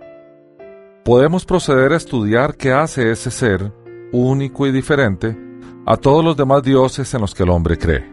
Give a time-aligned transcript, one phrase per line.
[1.05, 3.73] podemos proceder a estudiar qué hace ese ser
[4.11, 5.39] único y diferente
[5.87, 8.05] a todos los demás dioses en los que el hombre cree.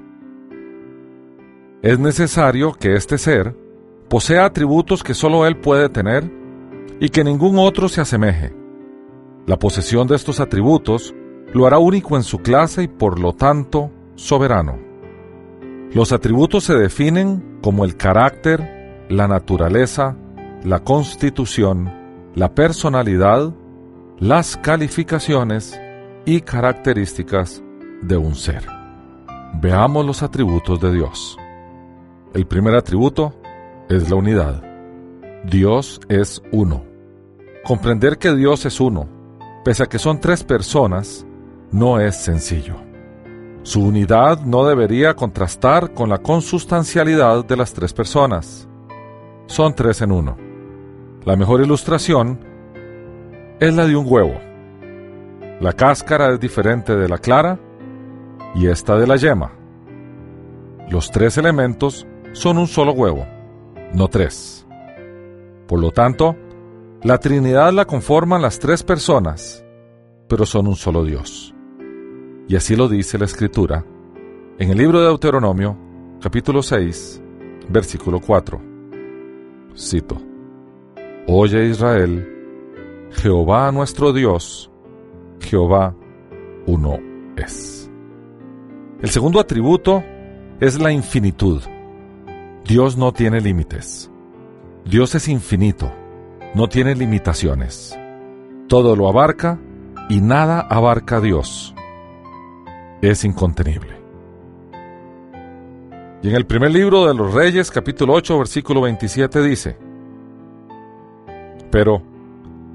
[1.82, 3.56] Es necesario que este ser
[4.10, 6.32] posea atributos que sólo él puede tener
[7.00, 8.54] y que ningún otro se asemeje.
[9.48, 11.16] La posesión de estos atributos
[11.54, 14.78] lo hará único en su clase y por lo tanto soberano.
[15.94, 20.16] Los atributos se definen como el carácter, la naturaleza,
[20.64, 21.92] la constitución,
[22.34, 23.54] la personalidad,
[24.20, 25.80] las calificaciones
[26.26, 27.62] y características
[28.02, 28.66] de un ser.
[29.62, 31.38] Veamos los atributos de Dios.
[32.34, 33.34] El primer atributo
[33.90, 34.64] es la unidad.
[35.44, 36.86] Dios es uno.
[37.66, 39.10] Comprender que Dios es uno,
[39.66, 41.26] pese a que son tres personas,
[41.72, 42.76] no es sencillo.
[43.64, 48.68] Su unidad no debería contrastar con la consustancialidad de las tres personas.
[49.46, 50.38] Son tres en uno.
[51.26, 52.40] La mejor ilustración
[53.60, 54.40] es la de un huevo.
[55.60, 57.60] La cáscara es diferente de la clara
[58.56, 59.52] y esta de la yema.
[60.90, 63.26] Los tres elementos son un solo huevo
[63.94, 64.66] no tres.
[65.68, 66.36] Por lo tanto,
[67.04, 69.66] la Trinidad la conforman las tres personas,
[70.28, 71.54] pero son un solo Dios.
[72.52, 73.86] Y así lo dice la Escritura
[74.60, 75.78] en el libro de Deuteronomio,
[76.20, 77.22] capítulo 6,
[77.70, 78.62] versículo 4.
[79.74, 80.22] Cito,
[81.28, 84.70] Oye Israel, Jehová nuestro Dios,
[85.40, 85.96] Jehová
[86.66, 87.00] uno
[87.38, 87.90] es.
[89.02, 90.04] El segundo atributo
[90.60, 91.62] es la infinitud.
[92.66, 94.12] Dios no tiene límites.
[94.84, 95.90] Dios es infinito,
[96.54, 97.98] no tiene limitaciones.
[98.68, 99.58] Todo lo abarca
[100.10, 101.74] y nada abarca a Dios.
[103.02, 104.00] Es incontenible.
[106.22, 109.76] Y en el primer libro de los Reyes, capítulo 8, versículo 27 dice,
[111.72, 112.04] Pero,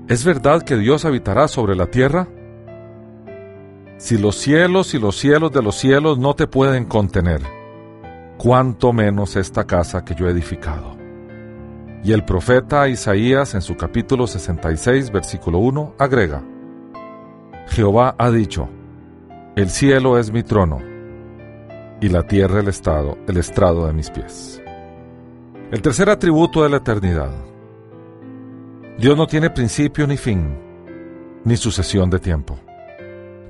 [0.08, 2.26] ¿es verdad que Dios habitará sobre la tierra?
[3.98, 7.40] Si los cielos y los cielos de los cielos no te pueden contener,
[8.36, 10.96] cuánto menos esta casa que yo he edificado.
[12.02, 16.42] Y el profeta Isaías en su capítulo 66, versículo 1, agrega,
[17.68, 18.68] Jehová ha dicho,
[19.56, 20.82] el cielo es mi trono,
[22.02, 24.62] y la tierra el estado, el estrado de mis pies.
[25.70, 27.30] El tercer atributo de la eternidad.
[28.98, 30.58] Dios no tiene principio ni fin,
[31.42, 32.58] ni sucesión de tiempo.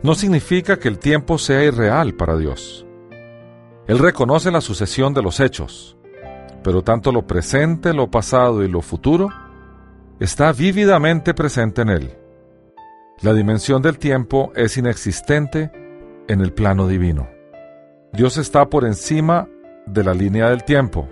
[0.04, 2.86] No significa que el tiempo sea irreal para Dios.
[3.88, 5.96] Él reconoce la sucesión de los hechos,
[6.62, 9.28] pero tanto lo presente, lo pasado y lo futuro
[10.20, 12.14] está vívidamente presente en Él.
[13.22, 15.72] La dimensión del tiempo es inexistente
[16.28, 17.28] en el plano divino.
[18.12, 19.48] Dios está por encima
[19.86, 21.08] de la línea del tiempo.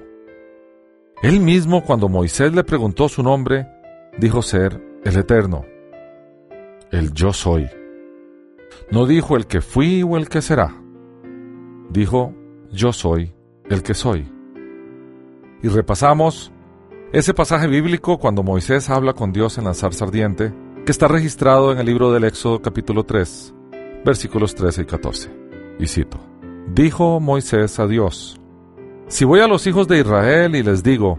[1.23, 3.67] Él mismo, cuando Moisés le preguntó su nombre,
[4.19, 5.65] dijo ser el Eterno,
[6.91, 7.69] el yo soy.
[8.91, 10.75] No dijo el que fui o el que será.
[11.91, 12.35] Dijo
[12.71, 13.33] yo soy
[13.71, 14.31] el que soy.
[15.63, 16.53] Y repasamos
[17.13, 20.53] ese pasaje bíblico cuando Moisés habla con Dios en la zarza ardiente,
[20.85, 23.55] que está registrado en el libro del Éxodo capítulo 3,
[24.05, 25.31] versículos 13 y 14.
[25.79, 26.19] Y cito,
[26.69, 28.41] Dijo Moisés a Dios,
[29.09, 31.19] Si voy a los hijos de Israel y les digo,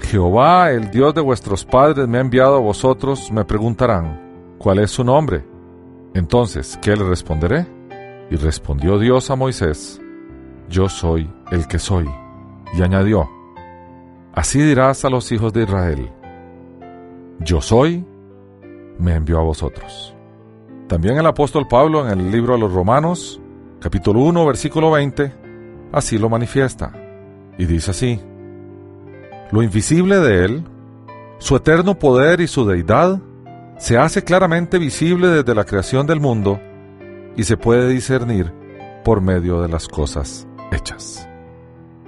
[0.00, 4.90] Jehová, el Dios de vuestros padres, me ha enviado a vosotros, me preguntarán, ¿cuál es
[4.90, 5.44] su nombre?
[6.14, 7.66] Entonces, ¿qué le responderé?
[8.30, 10.00] Y respondió Dios a Moisés,
[10.68, 12.08] yo soy el que soy.
[12.74, 13.28] Y añadió,
[14.32, 16.10] así dirás a los hijos de Israel,
[17.40, 18.04] yo soy,
[18.98, 20.14] me envió a vosotros.
[20.88, 23.38] También el apóstol Pablo en el libro de los Romanos,
[23.78, 25.34] capítulo 1, versículo 20,
[25.92, 26.92] así lo manifiesta.
[27.58, 28.18] Y dice así,
[29.52, 30.64] lo invisible de Él,
[31.36, 33.20] su eterno poder y su deidad,
[33.76, 36.58] se hace claramente visible desde la creación del mundo
[37.36, 38.50] y se puede discernir
[39.04, 41.28] por medio de las cosas hechas.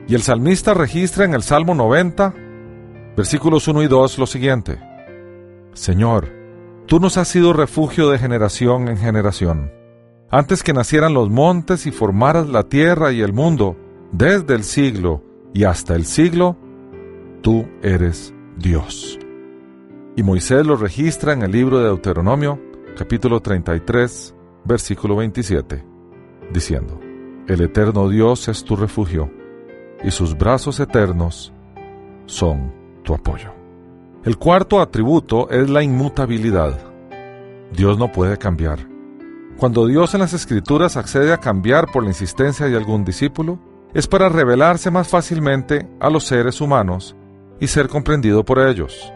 [0.08, 2.34] Y el salmista registra en el Salmo 90,
[3.14, 4.80] versículos 1 y 2, lo siguiente.
[5.74, 6.39] Señor,
[6.86, 9.72] tú nos has sido refugio de generación en generación.
[10.32, 13.76] antes que nacieran los montes y formaras la tierra y el mundo,
[14.12, 16.56] desde el siglo y hasta el siglo,
[17.42, 19.18] tú eres Dios.
[20.16, 22.60] Y Moisés lo registra en el libro de Deuteronomio,
[22.96, 24.34] capítulo 33,
[24.64, 25.84] versículo 27,
[26.52, 27.00] diciendo,
[27.46, 29.30] El eterno Dios es tu refugio,
[30.04, 31.52] y sus brazos eternos
[32.26, 32.72] son
[33.02, 33.59] tu apoyo.
[34.22, 36.78] El cuarto atributo es la inmutabilidad.
[37.72, 38.80] Dios no puede cambiar.
[39.56, 43.58] Cuando Dios en las Escrituras accede a cambiar por la insistencia de algún discípulo,
[43.94, 47.16] es para revelarse más fácilmente a los seres humanos
[47.60, 49.10] y ser comprendido por ellos.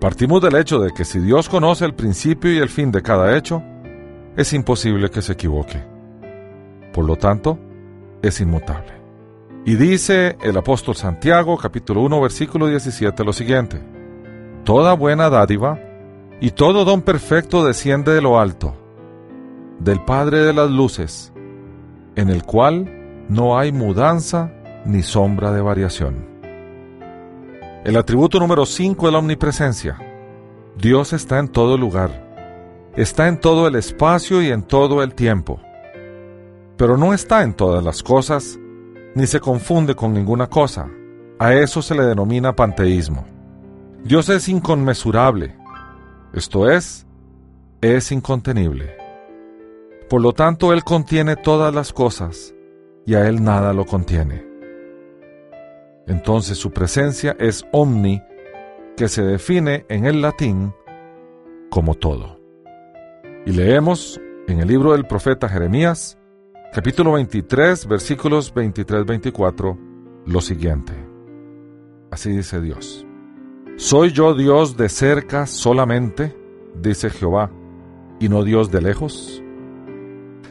[0.00, 3.36] Partimos del hecho de que si Dios conoce el principio y el fin de cada
[3.36, 3.64] hecho,
[4.36, 5.82] es imposible que se equivoque.
[6.92, 7.58] Por lo tanto,
[8.22, 8.92] es inmutable.
[9.64, 13.99] Y dice el apóstol Santiago capítulo 1 versículo 17 lo siguiente,
[14.64, 15.78] Toda buena dádiva
[16.40, 18.74] y todo don perfecto desciende de lo alto,
[19.78, 21.32] del Padre de las Luces,
[22.14, 24.52] en el cual no hay mudanza
[24.84, 26.28] ni sombra de variación.
[27.84, 29.98] El atributo número 5 es la omnipresencia.
[30.76, 32.28] Dios está en todo lugar.
[32.96, 35.60] Está en todo el espacio y en todo el tiempo.
[36.76, 38.58] Pero no está en todas las cosas,
[39.14, 40.88] ni se confunde con ninguna cosa.
[41.38, 43.24] A eso se le denomina panteísmo.
[44.04, 45.56] Dios es inconmensurable,
[46.32, 47.06] esto es,
[47.80, 48.96] es incontenible.
[50.08, 52.54] Por lo tanto, Él contiene todas las cosas
[53.06, 54.50] y a Él nada lo contiene
[56.10, 58.20] entonces su presencia es omni,
[58.96, 60.74] que se define en el latín
[61.70, 62.40] como todo.
[63.46, 66.18] Y leemos en el libro del profeta Jeremías,
[66.72, 69.78] capítulo 23, versículos 23-24,
[70.26, 70.92] lo siguiente.
[72.10, 73.06] Así dice Dios.
[73.80, 76.36] ¿Soy yo Dios de cerca solamente?
[76.74, 77.50] dice Jehová,
[78.20, 79.42] y no Dios de lejos.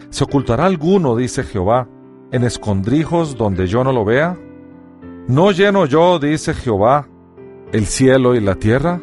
[0.09, 1.87] ¿Se ocultará alguno, dice Jehová,
[2.31, 4.35] en escondrijos donde yo no lo vea?
[5.27, 7.07] ¿No lleno yo, dice Jehová,
[7.71, 8.99] el cielo y la tierra?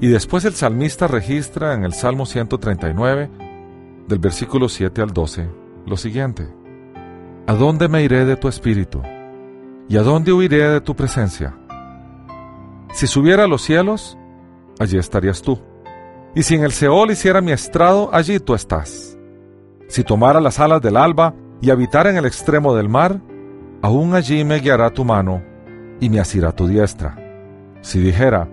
[0.00, 3.30] Y después el salmista registra en el Salmo 139,
[4.08, 5.48] del versículo 7 al 12,
[5.86, 6.48] lo siguiente.
[7.46, 9.00] ¿A dónde me iré de tu espíritu?
[9.88, 11.56] ¿Y a dónde huiré de tu presencia?
[12.92, 14.16] Si subiera a los cielos,
[14.78, 15.58] allí estarías tú.
[16.34, 19.18] Y si en el Seol hiciera mi estrado, allí tú estás.
[19.88, 23.20] Si tomara las alas del alba y habitara en el extremo del mar,
[23.82, 25.42] aún allí me guiará tu mano
[26.00, 27.16] y me asirá tu diestra.
[27.80, 28.48] Si dijera,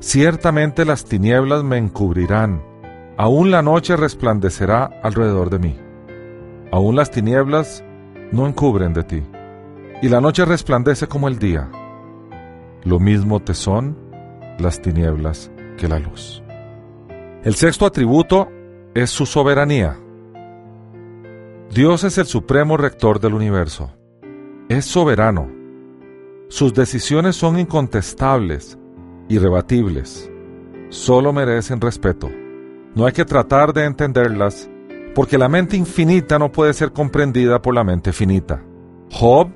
[0.00, 2.62] ciertamente las tinieblas me encubrirán,
[3.16, 5.76] aún la noche resplandecerá alrededor de mí.
[6.70, 7.82] Aún las tinieblas
[8.30, 9.22] no encubren de ti,
[10.00, 11.68] y la noche resplandece como el día.
[12.84, 13.96] Lo mismo te son
[14.58, 16.42] las tinieblas que la luz.
[17.44, 18.48] El sexto atributo
[18.94, 19.98] es su soberanía.
[21.70, 23.92] Dios es el supremo rector del universo
[24.68, 25.50] es soberano.
[26.48, 28.78] Sus decisiones son incontestables,
[29.28, 30.30] irrebatibles.
[30.90, 32.30] Solo merecen respeto.
[32.94, 34.70] No hay que tratar de entenderlas,
[35.14, 38.62] porque la mente infinita no puede ser comprendida por la mente finita.
[39.10, 39.50] Job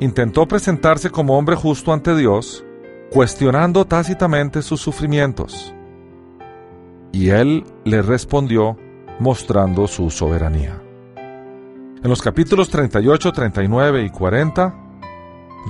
[0.00, 2.64] intentó presentarse como hombre justo ante Dios,
[3.10, 5.74] cuestionando tácitamente sus sufrimientos.
[7.12, 8.76] Y él le respondió
[9.18, 10.80] mostrando su soberanía.
[12.02, 14.74] En los capítulos 38, 39 y 40,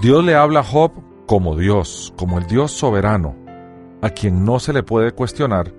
[0.01, 0.93] Dios le habla a Job
[1.27, 3.35] como Dios, como el Dios soberano,
[4.01, 5.75] a quien no se le puede cuestionar,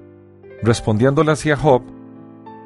[0.61, 1.83] respondiéndole así a Job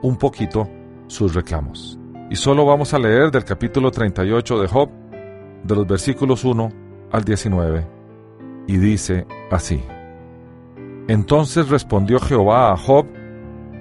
[0.02, 0.68] un poquito
[1.08, 2.00] sus reclamos.
[2.32, 4.90] Y solo vamos a leer del capítulo 38 de Job,
[5.66, 6.70] de los versículos 1
[7.12, 7.88] al 19,
[8.68, 9.84] y dice así.
[11.08, 13.06] Entonces respondió Jehová a Job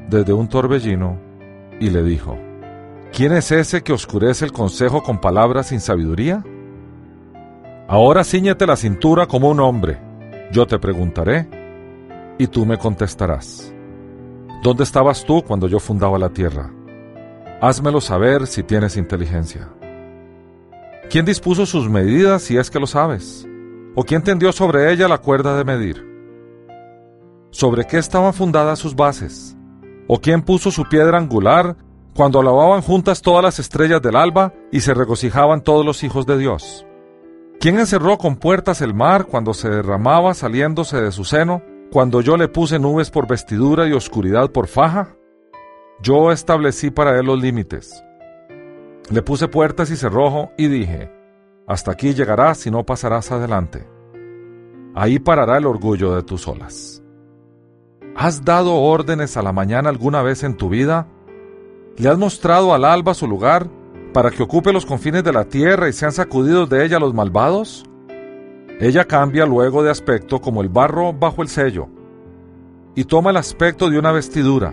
[0.08, 1.18] desde un torbellino
[1.80, 2.38] y le dijo,
[3.12, 6.42] ¿Quién es ese que oscurece el consejo con palabras sin sabiduría?
[7.86, 10.00] Ahora ciñete la cintura como un hombre.
[10.50, 11.48] Yo te preguntaré
[12.38, 13.72] y tú me contestarás.
[14.62, 16.72] ¿Dónde estabas tú cuando yo fundaba la tierra?
[17.60, 19.68] Házmelo saber si tienes inteligencia.
[21.10, 23.46] ¿Quién dispuso sus medidas si es que lo sabes?
[23.94, 26.04] ¿O quién tendió sobre ella la cuerda de medir?
[27.50, 29.56] ¿Sobre qué estaban fundadas sus bases?
[30.08, 31.76] ¿O quién puso su piedra angular
[32.14, 36.38] cuando alababan juntas todas las estrellas del alba y se regocijaban todos los hijos de
[36.38, 36.86] Dios.
[37.58, 42.36] ¿Quién encerró con puertas el mar cuando se derramaba saliéndose de su seno, cuando yo
[42.36, 45.16] le puse nubes por vestidura y oscuridad por faja?
[46.00, 48.03] Yo establecí para él los límites.
[49.10, 51.10] Le puse puertas y cerrojo y dije,
[51.66, 53.86] hasta aquí llegarás y no pasarás adelante.
[54.94, 57.02] Ahí parará el orgullo de tus olas.
[58.16, 61.08] ¿Has dado órdenes a la mañana alguna vez en tu vida
[61.96, 63.68] Le has mostrado al alba su lugar
[64.12, 67.84] para que ocupe los confines de la tierra y sean sacudidos de ella los malvados.
[68.80, 71.88] Ella cambia luego de aspecto como el barro bajo el sello,
[72.94, 74.72] y toma el aspecto de una vestidura.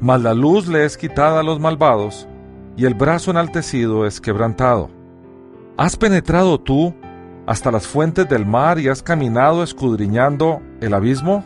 [0.00, 2.28] Mas la luz le es quitada a los malvados,
[2.76, 4.90] y el brazo enaltecido es quebrantado.
[5.76, 6.94] ¿Has penetrado tú
[7.46, 11.44] hasta las fuentes del mar y has caminado escudriñando el abismo?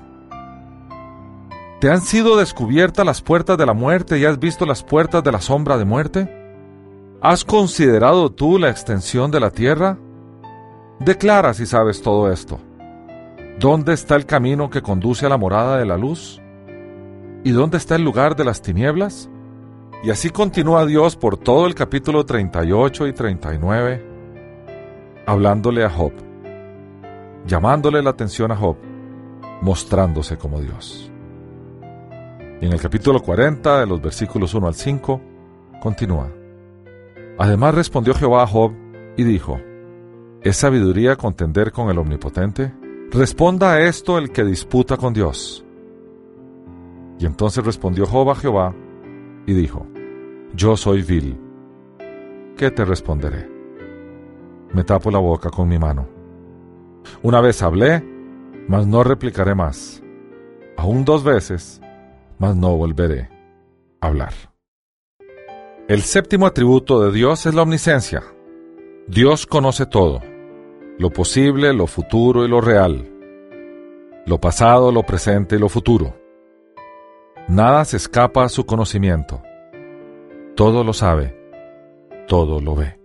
[1.81, 5.33] ¿Te han sido descubiertas las puertas de la muerte y has visto las puertas de
[5.33, 6.29] la sombra de muerte?
[7.21, 9.99] ¿Has considerado tú la extensión de la tierra?
[11.01, 12.59] Declara si sabes todo esto.
[13.59, 16.41] ¿Dónde está el camino que conduce a la morada de la luz?
[17.45, 19.31] ¿Y dónde está el lugar de las tinieblas?
[20.03, 24.07] Y así continúa Dios por todo el capítulo 38 y 39,
[25.27, 26.13] hablándole a Job,
[27.47, 28.77] llamándole la atención a Job,
[29.63, 31.11] mostrándose como Dios.
[32.61, 35.21] Y en el capítulo 40, de los versículos 1 al 5,
[35.81, 36.31] continúa.
[37.39, 38.73] Además respondió Jehová a Job
[39.17, 39.59] y dijo,
[40.43, 42.73] ¿Es sabiduría contender con el Omnipotente?
[43.11, 45.65] Responda a esto el que disputa con Dios.
[47.19, 48.75] Y entonces respondió Job a Jehová
[49.47, 49.87] y dijo,
[50.55, 51.39] Yo soy vil.
[52.57, 53.49] ¿Qué te responderé?
[54.73, 56.09] Me tapo la boca con mi mano.
[57.23, 58.03] Una vez hablé,
[58.69, 60.03] mas no replicaré más.
[60.77, 61.81] Aún dos veces,
[62.39, 63.31] mas no volveré
[64.01, 64.33] a hablar.
[65.89, 68.23] El séptimo atributo de Dios es la omnisciencia.
[69.07, 70.21] Dios conoce todo
[70.99, 73.07] lo posible, lo futuro y lo real,
[74.25, 76.17] lo pasado, lo presente y lo futuro.
[77.49, 79.41] Nada se escapa a su conocimiento.
[80.57, 81.39] Todo lo sabe,
[82.27, 82.99] todo lo ve.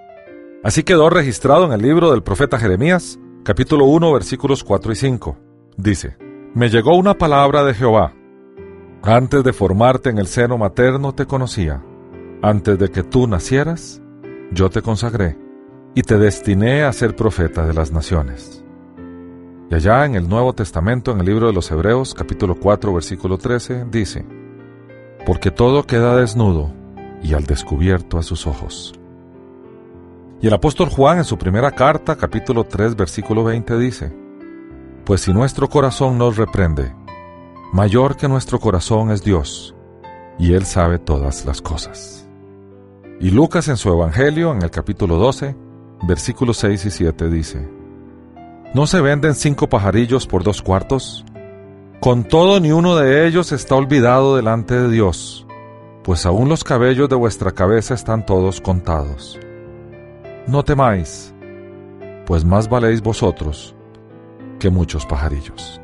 [0.64, 5.38] Así quedó registrado en el libro del profeta Jeremías, capítulo 1, versículos 4 y 5.
[5.78, 6.18] Dice,
[6.56, 8.16] Me llegó una palabra de Jehová.
[9.04, 11.84] Antes de formarte en el seno materno te conocía.
[12.42, 14.02] Antes de que tú nacieras,
[14.52, 15.38] yo te consagré
[15.94, 18.66] y te destiné a ser profeta de las naciones.
[19.72, 23.38] Y allá en el Nuevo Testamento, en el libro de los Hebreos, capítulo 4, versículo
[23.38, 24.26] 13, dice,
[25.26, 26.74] Porque todo queda desnudo
[27.24, 28.94] y al descubierto a sus ojos.
[30.42, 34.14] Y el apóstol Juan en su primera carta, capítulo 3, versículo 20, dice,
[35.06, 36.94] Pues si nuestro corazón nos reprende,
[37.72, 39.74] mayor que nuestro corazón es Dios,
[40.38, 42.28] y Él sabe todas las cosas.
[43.22, 45.56] Y Lucas en su Evangelio, en el capítulo 12,
[46.04, 47.81] versículos 6 y 7 dice,
[48.74, 51.26] ¿No se venden cinco pajarillos por dos cuartos?
[52.00, 55.46] Con todo ni uno de ellos está olvidado delante de Dios,
[56.04, 59.40] pues aún los cabellos de vuestra cabeza están todos contados.
[60.48, 61.34] No temáis,
[62.26, 63.76] pues más valéis vosotros
[64.60, 65.82] que muchos pajarillos.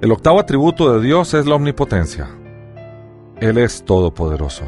[0.00, 2.28] El octavo atributo de Dios es la omnipotencia.
[3.40, 4.64] Él es todopoderoso.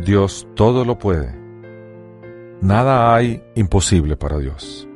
[0.00, 1.44] Dios todo lo puede
[2.64, 4.88] Nada hay imposible para Dios.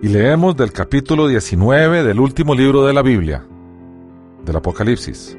[0.00, 3.44] Y leemos del capítulo 19 del último libro de la Biblia,
[4.44, 5.36] del Apocalipsis,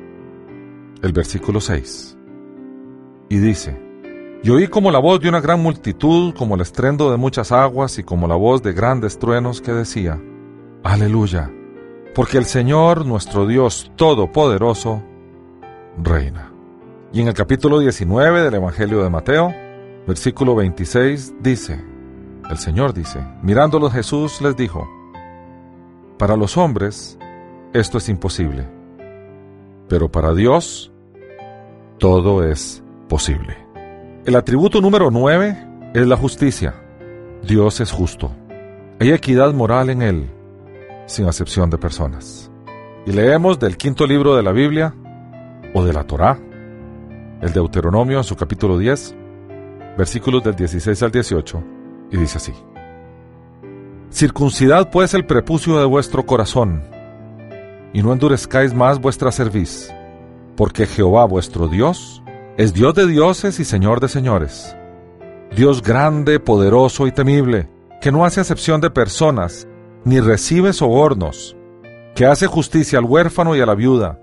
[1.02, 2.18] el versículo 6.
[3.30, 3.82] Y dice,
[4.44, 7.98] Y oí como la voz de una gran multitud, como el estrendo de muchas aguas
[8.00, 10.22] y como la voz de grandes truenos que decía,
[10.84, 11.52] Aleluya,
[12.14, 15.04] porque el Señor nuestro Dios Todopoderoso
[16.04, 16.52] reina.
[17.14, 19.54] Y en el capítulo 19 del Evangelio de Mateo,
[20.10, 21.80] Versículo 26 dice,
[22.50, 24.90] el Señor dice, mirándolos Jesús les dijo,
[26.18, 27.18] para los hombres
[27.74, 28.68] esto es imposible,
[29.88, 30.92] pero para Dios
[32.00, 33.58] todo es posible.
[34.26, 36.76] El atributo número 9 es la justicia.
[37.44, 38.32] Dios es justo.
[39.00, 40.30] Hay equidad moral en Él,
[41.06, 42.52] sin acepción de personas.
[43.06, 44.94] Y leemos del quinto libro de la Biblia,
[45.74, 46.38] o de la Torá,
[47.42, 49.16] el Deuteronomio en su capítulo 10,
[49.98, 51.64] versículos del 16 al 18,
[52.12, 52.54] y dice así.
[54.12, 56.84] Circuncidad pues el prepucio de vuestro corazón,
[57.94, 59.94] y no endurezcáis más vuestra cerviz,
[60.56, 62.22] porque Jehová vuestro Dios
[62.58, 64.76] es Dios de dioses y Señor de señores,
[65.56, 67.70] Dios grande, poderoso y temible,
[68.02, 69.68] que no hace acepción de personas,
[70.06, 71.56] ni recibe sobornos,
[72.16, 74.20] que hace justicia al huérfano y a la viuda,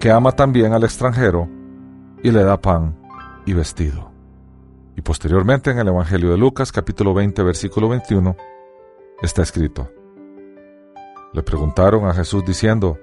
[0.00, 1.48] que ama también al extranjero,
[2.22, 2.98] y le da pan
[3.46, 4.05] y vestido.
[4.96, 8.34] Y posteriormente en el Evangelio de Lucas capítulo 20 versículo 21
[9.20, 9.90] está escrito.
[11.34, 12.98] Le preguntaron a Jesús diciendo,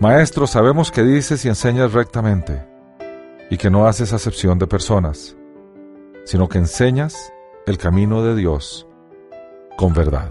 [0.00, 2.62] Maestro, sabemos que dices y enseñas rectamente,
[3.48, 5.34] y que no haces acepción de personas,
[6.26, 7.32] sino que enseñas
[7.66, 8.86] el camino de Dios
[9.78, 10.28] con verdad.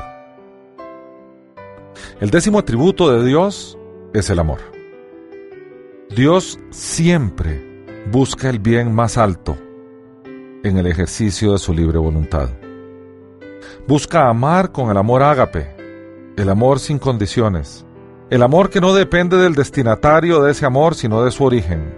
[2.19, 3.79] El décimo atributo de Dios
[4.13, 4.59] es el amor.
[6.15, 9.57] Dios siempre busca el bien más alto
[10.63, 12.49] en el ejercicio de su libre voluntad.
[13.87, 15.75] Busca amar con el amor ágape,
[16.35, 17.85] el amor sin condiciones,
[18.29, 21.93] el amor que no depende del destinatario de ese amor, sino de su origen.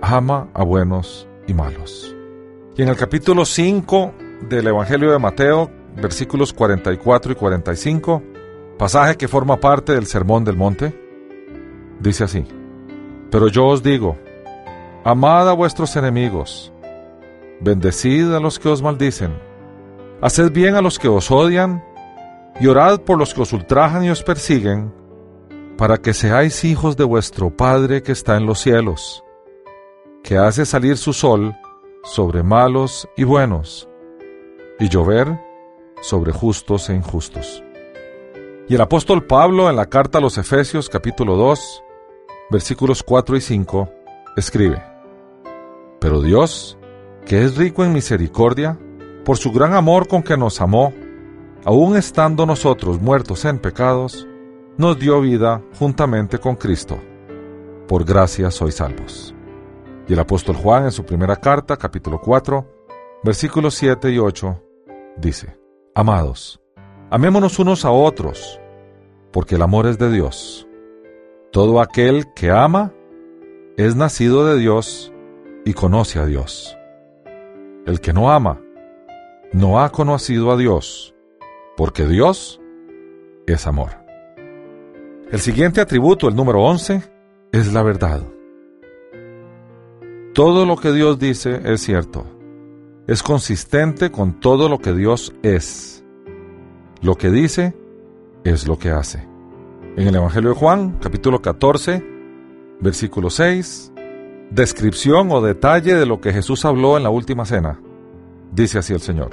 [0.00, 2.14] Ama a buenos y malos.
[2.76, 4.14] Y en el capítulo 5
[4.48, 8.22] del Evangelio de Mateo, versículos 44 y 45,
[8.78, 10.92] pasaje que forma parte del Sermón del Monte,
[12.00, 12.44] dice así,
[13.30, 14.16] Pero yo os digo,
[15.04, 16.72] amad a vuestros enemigos,
[17.60, 19.32] bendecid a los que os maldicen,
[20.20, 21.84] haced bien a los que os odian,
[22.60, 24.92] y orad por los que os ultrajan y os persiguen,
[25.76, 29.24] para que seáis hijos de vuestro Padre que está en los cielos,
[30.22, 31.54] que hace salir su sol
[32.02, 33.88] sobre malos y buenos,
[34.78, 35.40] y llover
[36.00, 37.62] sobre justos e injustos.
[38.68, 41.82] Y el apóstol Pablo en la carta a los Efesios capítulo 2,
[42.50, 43.90] versículos 4 y 5,
[44.36, 44.82] escribe,
[46.00, 46.78] Pero Dios,
[47.26, 48.78] que es rico en misericordia,
[49.24, 50.92] por su gran amor con que nos amó,
[51.64, 54.26] aun estando nosotros muertos en pecados,
[54.76, 56.98] nos dio vida juntamente con Cristo.
[57.88, 59.34] Por gracia sois salvos.
[60.06, 62.66] Y el apóstol Juan en su primera carta, capítulo 4,
[63.22, 64.62] versículos 7 y 8,
[65.16, 65.58] dice,
[65.94, 66.60] Amados,
[67.10, 68.60] amémonos unos a otros,
[69.32, 70.68] porque el amor es de Dios.
[71.52, 72.92] Todo aquel que ama
[73.78, 75.12] es nacido de Dios
[75.64, 76.76] y conoce a Dios.
[77.86, 78.60] El que no ama
[79.52, 81.14] no ha conocido a Dios,
[81.76, 82.60] porque Dios
[83.46, 83.90] es amor.
[85.30, 87.02] El siguiente atributo, el número 11,
[87.52, 88.22] es la verdad.
[90.34, 92.26] Todo lo que Dios dice es cierto.
[93.06, 96.04] Es consistente con todo lo que Dios es.
[97.02, 97.76] Lo que dice
[98.44, 99.28] es lo que hace.
[99.96, 102.02] En el Evangelio de Juan, capítulo 14,
[102.80, 103.92] versículo 6,
[104.54, 107.80] descripción o detalle de lo que Jesús habló en la última cena.
[108.52, 109.30] Dice así el Señor,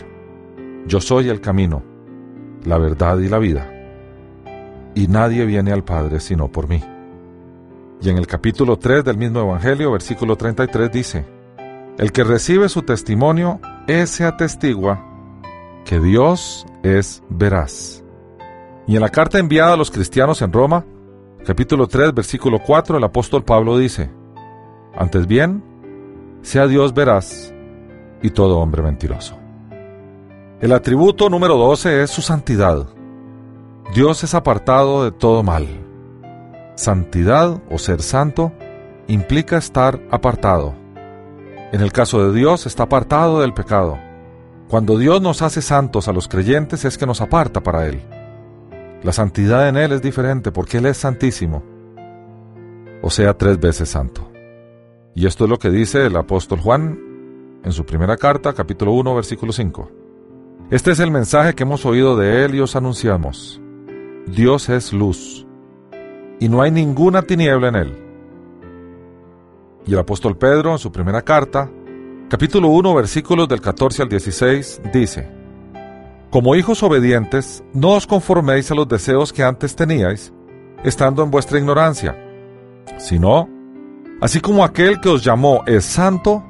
[0.88, 1.84] Yo soy el camino,
[2.66, 3.72] la verdad y la vida,
[4.96, 6.84] y nadie viene al Padre sino por mí.
[8.02, 11.26] Y en el capítulo 3 del mismo Evangelio, versículo 33 dice,
[12.00, 15.06] El que recibe su testimonio, ese atestigua
[15.86, 18.04] que Dios es veraz.
[18.88, 20.84] Y en la carta enviada a los cristianos en Roma,
[21.46, 24.10] capítulo 3, versículo 4, el apóstol Pablo dice,
[24.96, 25.64] Antes bien,
[26.42, 27.54] sea Dios veraz
[28.22, 29.38] y todo hombre mentiroso.
[30.60, 32.88] El atributo número 12 es su santidad.
[33.94, 35.68] Dios es apartado de todo mal.
[36.76, 38.52] Santidad o ser santo
[39.08, 40.74] implica estar apartado.
[41.72, 43.98] En el caso de Dios está apartado del pecado.
[44.70, 48.02] Cuando Dios nos hace santos a los creyentes es que nos aparta para Él.
[49.04, 51.64] La santidad en Él es diferente porque Él es santísimo,
[53.02, 54.32] o sea, tres veces santo.
[55.14, 56.98] Y esto es lo que dice el apóstol Juan
[57.64, 59.92] en su primera carta, capítulo 1, versículo 5.
[60.72, 63.62] Este es el mensaje que hemos oído de Él y os anunciamos.
[64.26, 65.46] Dios es luz,
[66.40, 67.98] y no hay ninguna tiniebla en Él.
[69.86, 71.70] Y el apóstol Pedro en su primera carta,
[72.30, 75.30] capítulo 1, versículos del 14 al 16, dice,
[76.30, 80.32] como hijos obedientes, no os conforméis a los deseos que antes teníais,
[80.84, 82.16] estando en vuestra ignorancia,
[82.98, 83.50] sino,
[84.22, 86.44] así como aquel que os llamó es santo,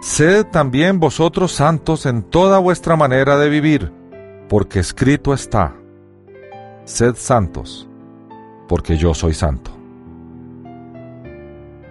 [0.00, 3.92] sed también vosotros santos en toda vuestra manera de vivir,
[4.48, 5.74] porque escrito está,
[6.84, 7.88] sed santos,
[8.68, 9.72] porque yo soy santo.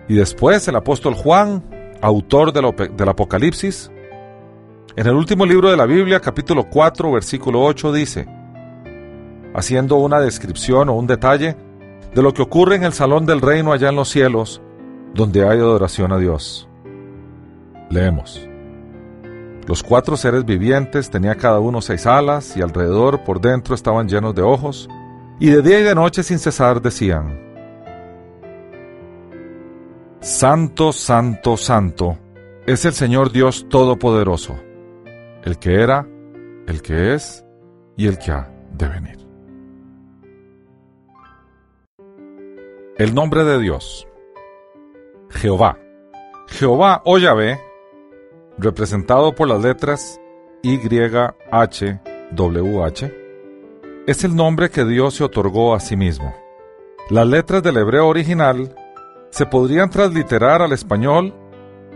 [0.08, 1.64] Y después el apóstol Juan,
[2.02, 3.92] autor del Apocalipsis,
[4.96, 8.28] en el último libro de la Biblia, capítulo 4, versículo 8, dice,
[9.54, 11.58] haciendo una descripción o un detalle
[12.14, 14.62] de lo que ocurre en el salón del reino allá en los cielos,
[15.16, 16.68] donde hay adoración a Dios.
[17.90, 18.48] Leemos.
[19.68, 24.36] Los cuatro seres vivientes tenía cada uno seis alas y alrededor por dentro estaban llenos
[24.36, 24.88] de ojos,
[25.40, 27.44] y de día y de noche sin cesar decían,
[30.20, 32.20] Santo, santo, santo,
[32.68, 34.56] es el Señor Dios Todopoderoso
[35.46, 36.08] el que era,
[36.68, 37.46] el que es
[37.96, 39.18] y el que ha de venir.
[42.98, 44.08] El nombre de Dios.
[45.36, 45.78] Jehová.
[46.48, 47.60] Jehová o Yahvé,
[48.58, 50.20] representado por las letras
[50.64, 52.00] YHWH,
[54.08, 56.34] es el nombre que Dios se otorgó a sí mismo.
[57.10, 58.76] Las letras del hebreo original
[59.30, 61.34] se podrían transliterar al español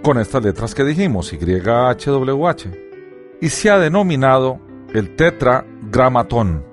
[0.04, 2.90] con estas letras que dijimos, YHWH
[3.42, 4.60] y se ha denominado
[4.94, 6.66] el tetragramatón,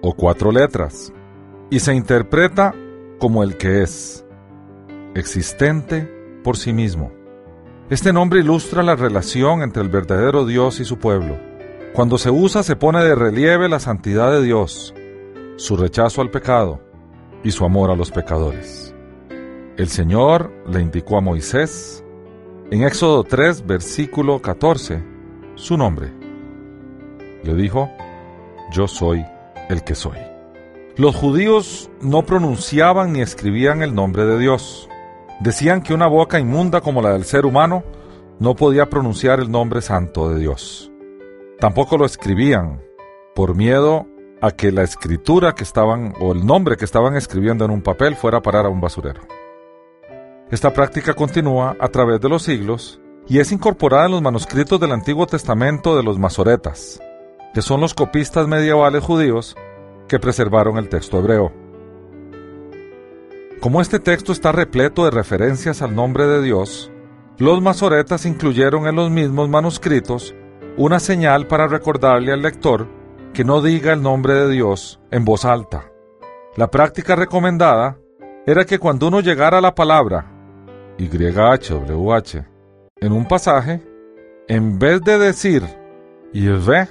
[0.00, 1.12] o cuatro letras,
[1.70, 2.74] y se interpreta
[3.18, 4.24] como el que es,
[5.18, 6.08] existente
[6.44, 7.12] por sí mismo.
[7.90, 11.38] Este nombre ilustra la relación entre el verdadero Dios y su pueblo.
[11.94, 14.94] Cuando se usa se pone de relieve la santidad de Dios,
[15.56, 16.80] su rechazo al pecado
[17.42, 18.94] y su amor a los pecadores.
[19.76, 22.04] El Señor le indicó a Moisés,
[22.70, 25.02] en Éxodo 3, versículo 14,
[25.54, 26.12] su nombre.
[27.42, 27.90] Le dijo,
[28.70, 29.24] yo soy
[29.70, 30.18] el que soy.
[30.96, 34.88] Los judíos no pronunciaban ni escribían el nombre de Dios.
[35.40, 37.84] Decían que una boca inmunda como la del ser humano
[38.40, 40.90] no podía pronunciar el nombre santo de Dios.
[41.60, 42.82] Tampoco lo escribían
[43.34, 44.06] por miedo
[44.40, 48.16] a que la escritura que estaban o el nombre que estaban escribiendo en un papel
[48.16, 49.20] fuera a parar a un basurero.
[50.50, 54.92] Esta práctica continúa a través de los siglos y es incorporada en los manuscritos del
[54.92, 57.00] Antiguo Testamento de los masoretas,
[57.52, 59.56] que son los copistas medievales judíos
[60.08, 61.67] que preservaron el texto hebreo.
[63.60, 66.92] Como este texto está repleto de referencias al nombre de Dios,
[67.38, 70.32] los masoretas incluyeron en los mismos manuscritos
[70.76, 72.86] una señal para recordarle al lector
[73.34, 75.90] que no diga el nombre de Dios en voz alta.
[76.56, 77.98] La práctica recomendada
[78.46, 80.30] era que cuando uno llegara a la palabra
[80.98, 82.44] YHWH
[83.00, 83.82] en un pasaje,
[84.46, 85.64] en vez de decir
[86.32, 86.88] Yahvé,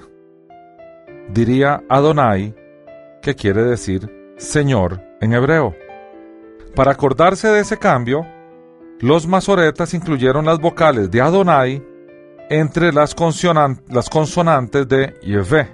[1.30, 2.54] diría Adonai
[3.22, 5.87] que quiere decir Señor en hebreo.
[6.78, 8.24] Para acordarse de ese cambio,
[9.00, 11.84] los masoretas incluyeron las vocales de Adonai
[12.52, 15.72] entre las, consonantes de Yehvé.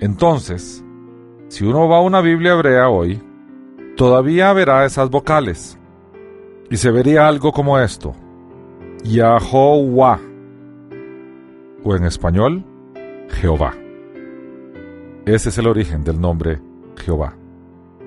[0.00, 0.84] Entonces,
[1.46, 3.22] si uno va a una Biblia hebrea hoy,
[3.96, 5.78] todavía verá esas vocales
[6.68, 8.12] y se vería algo como esto:
[9.04, 10.18] Yahovah,
[11.84, 12.64] o en español,
[13.28, 13.72] Jehová.
[15.26, 16.60] Ese es el origen del nombre
[16.96, 17.36] Jehová.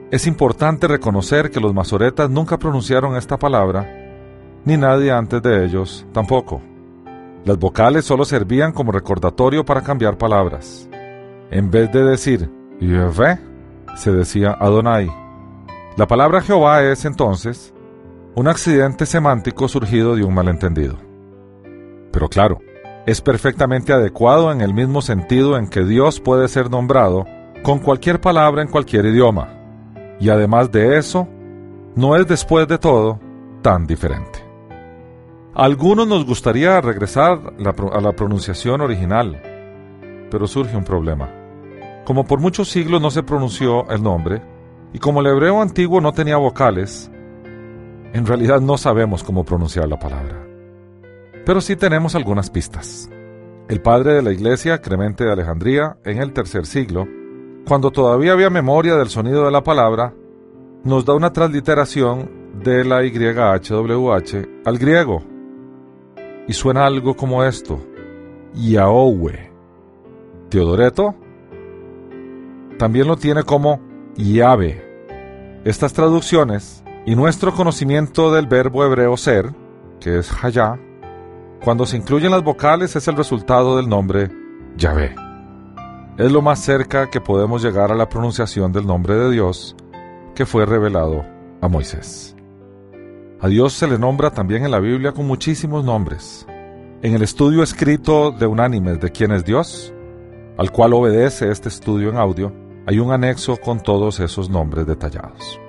[0.10, 3.86] Es importante reconocer que los masoretas nunca pronunciaron esta palabra,
[4.64, 6.62] ni nadie antes de ellos tampoco.
[7.44, 10.88] Las vocales solo servían como recordatorio para cambiar palabras.
[11.52, 13.38] En vez de decir Yahvé,
[13.96, 15.10] se decía Adonai.
[15.98, 17.74] La palabra Jehová es entonces
[18.34, 20.96] un accidente semántico surgido de un malentendido.
[22.14, 22.60] Pero claro,
[23.06, 27.26] es perfectamente adecuado en el mismo sentido en que Dios puede ser nombrado
[27.62, 29.57] con cualquier palabra en cualquier idioma.
[30.20, 31.28] Y además de eso,
[31.96, 33.20] no es después de todo
[33.62, 34.40] tan diferente.
[35.54, 39.42] A algunos nos gustaría regresar a la pronunciación original,
[40.30, 41.30] pero surge un problema.
[42.06, 44.42] Como por muchos siglos no se pronunció el nombre,
[44.94, 47.12] y como el hebreo antiguo no tenía vocales,
[48.14, 50.48] en realidad no sabemos cómo pronunciar la palabra
[51.48, 53.10] pero sí tenemos algunas pistas.
[53.70, 57.08] El padre de la iglesia, Clemente de Alejandría, en el tercer siglo,
[57.68, 60.14] cuando todavía había memoria del sonido de la palabra,
[60.84, 62.30] nos da una transliteración
[62.64, 65.22] de la YHWH al griego.
[66.48, 67.80] Y suena algo como esto:
[68.54, 69.52] Yahweh.
[70.50, 71.14] Teodoreto
[72.78, 73.82] también lo tiene como
[74.16, 75.62] Yahve.
[75.66, 79.54] Estas traducciones y nuestro conocimiento del verbo hebreo ser,
[80.00, 80.80] que es Hayah,
[81.66, 84.30] cuando se incluyen las vocales es el resultado del nombre
[84.78, 85.27] Yahvé.
[86.18, 89.76] Es lo más cerca que podemos llegar a la pronunciación del nombre de Dios
[90.34, 91.24] que fue revelado
[91.62, 92.36] a Moisés.
[93.40, 96.48] A Dios se le nombra también en la Biblia con muchísimos nombres.
[97.04, 99.94] En el estudio escrito de Unánimes de quién es Dios,
[100.58, 102.52] al cual obedece este estudio en audio,
[102.88, 105.62] hay un anexo con todos esos nombres detallados.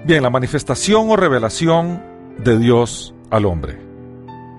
[0.05, 2.01] Bien, la manifestación o revelación
[2.38, 3.79] de Dios al hombre.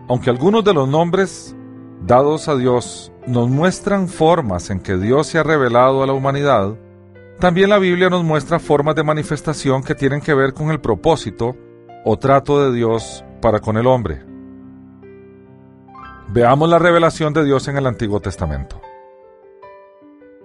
[0.08, 1.56] Aunque algunos de los nombres
[2.02, 6.76] dados a Dios nos muestran formas en que Dios se ha revelado a la humanidad,
[7.40, 11.56] también la Biblia nos muestra formas de manifestación que tienen que ver con el propósito
[12.04, 14.22] o trato de Dios para con el hombre.
[16.28, 18.80] Veamos la revelación de Dios en el Antiguo Testamento.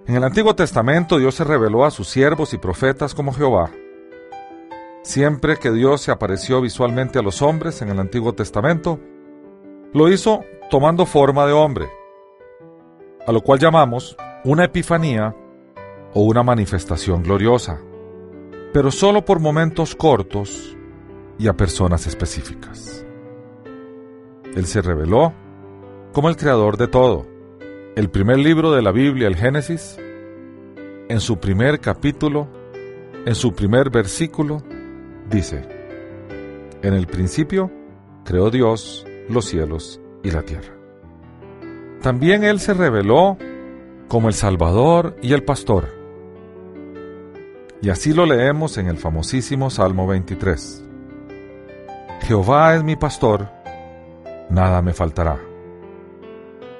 [0.06, 3.70] En el Antiguo Testamento Dios se reveló a sus siervos y profetas como Jehová.
[5.02, 8.98] Siempre que Dios se apareció visualmente a los hombres en el Antiguo Testamento,
[9.92, 11.88] lo hizo tomando forma de hombre,
[13.26, 15.36] a lo cual llamamos una epifanía
[16.14, 17.80] o una manifestación gloriosa,
[18.72, 20.76] pero solo por momentos cortos
[21.38, 23.06] y a personas específicas.
[24.54, 25.32] Él se reveló
[26.12, 27.31] como el creador de todo.
[27.94, 29.98] El primer libro de la Biblia, el Génesis,
[31.10, 32.48] en su primer capítulo,
[33.26, 34.62] en su primer versículo,
[35.28, 35.68] dice,
[36.80, 37.70] en el principio
[38.24, 40.72] creó Dios los cielos y la tierra.
[42.00, 43.36] También Él se reveló
[44.08, 45.88] como el Salvador y el Pastor.
[47.82, 50.82] Y así lo leemos en el famosísimo Salmo 23.
[52.22, 53.50] Jehová es mi pastor,
[54.48, 55.51] nada me faltará.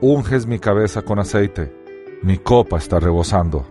[0.00, 1.74] Unges mi cabeza con aceite,
[2.22, 3.66] mi copa está rebosando.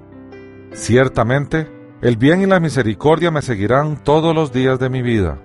[0.73, 5.41] Ciertamente, el bien y la misericordia me seguirán todos los días de mi vida,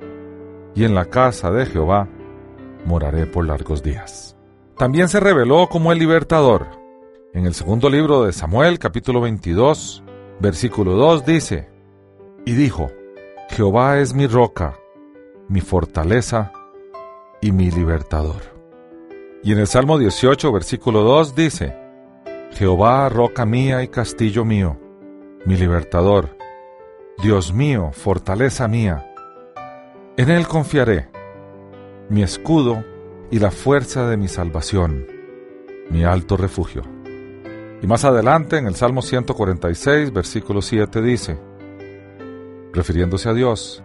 [0.75, 2.09] y en la casa de Jehová
[2.85, 4.37] moraré por largos días.
[4.77, 6.67] También se reveló como el libertador.
[7.33, 10.03] En el segundo libro de Samuel, capítulo 22,
[10.41, 11.71] versículo 2 dice,
[12.45, 12.91] y dijo,
[13.51, 14.77] Jehová es mi roca,
[15.49, 16.53] mi fortaleza
[17.41, 18.52] y mi libertador.
[19.45, 21.77] Y en el Salmo 18, versículo 2 dice,
[22.53, 24.79] Jehová, roca mía y castillo mío,
[25.45, 26.37] mi libertador,
[27.21, 29.13] Dios mío, fortaleza mía.
[30.17, 31.09] En Él confiaré,
[32.09, 32.85] mi escudo
[33.33, 35.09] y la fuerza de mi salvación,
[35.91, 36.83] mi alto refugio.
[37.83, 41.37] Y más adelante, en el Salmo 146, versículo 7 dice,
[42.73, 43.83] refiriéndose a Dios,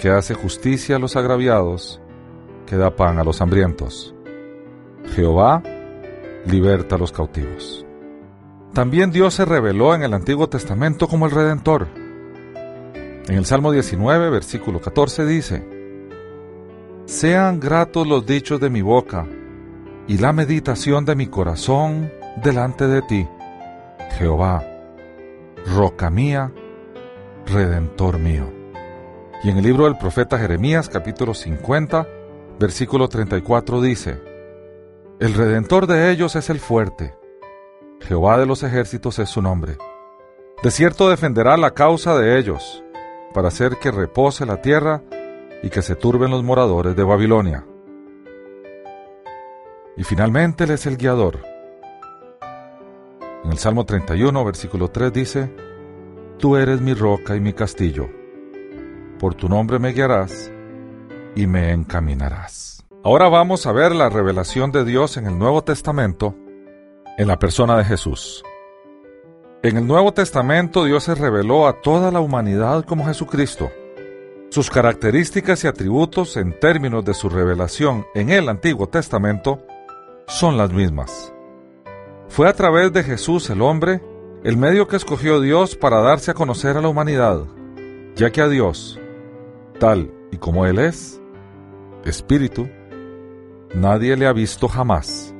[0.00, 2.00] que hace justicia a los agraviados,
[2.66, 4.14] que da pan a los hambrientos.
[5.14, 5.62] Jehová
[6.46, 7.84] liberta a los cautivos.
[8.72, 11.88] También Dios se reveló en el Antiguo Testamento como el Redentor.
[13.28, 15.68] En el Salmo 19, versículo 14 dice,
[17.06, 19.26] Sean gratos los dichos de mi boca
[20.06, 22.10] y la meditación de mi corazón
[22.42, 23.26] delante de ti,
[24.18, 24.64] Jehová,
[25.74, 26.52] roca mía,
[27.46, 28.52] redentor mío.
[29.42, 32.06] Y en el libro del profeta Jeremías capítulo 50,
[32.58, 34.27] versículo 34 dice,
[35.20, 37.14] El redentor de ellos es el fuerte,
[38.00, 39.76] Jehová de los ejércitos es su nombre.
[40.62, 42.82] De cierto defenderá la causa de ellos,
[43.34, 45.02] para hacer que repose la tierra
[45.62, 47.66] y que se turben los moradores de Babilonia.
[49.96, 51.40] Y finalmente Él es el guiador.
[53.44, 55.54] En el Salmo 31, versículo 3 dice,
[56.38, 58.08] Tú eres mi roca y mi castillo
[59.18, 60.50] por tu nombre me guiarás
[61.34, 62.77] y me encaminarás.
[63.04, 66.34] Ahora vamos a ver la revelación de Dios en el Nuevo Testamento
[67.16, 68.42] en la persona de Jesús.
[69.62, 73.70] En el Nuevo Testamento Dios se reveló a toda la humanidad como Jesucristo.
[74.50, 79.62] Sus características y atributos en términos de su revelación en el Antiguo Testamento
[80.26, 81.32] son las mismas.
[82.26, 84.02] Fue a través de Jesús el hombre
[84.42, 87.44] el medio que escogió Dios para darse a conocer a la humanidad,
[88.16, 88.98] ya que a Dios,
[89.78, 91.20] tal y como Él es,
[92.04, 92.68] Espíritu,
[93.74, 95.34] nadie le ha visto jamás,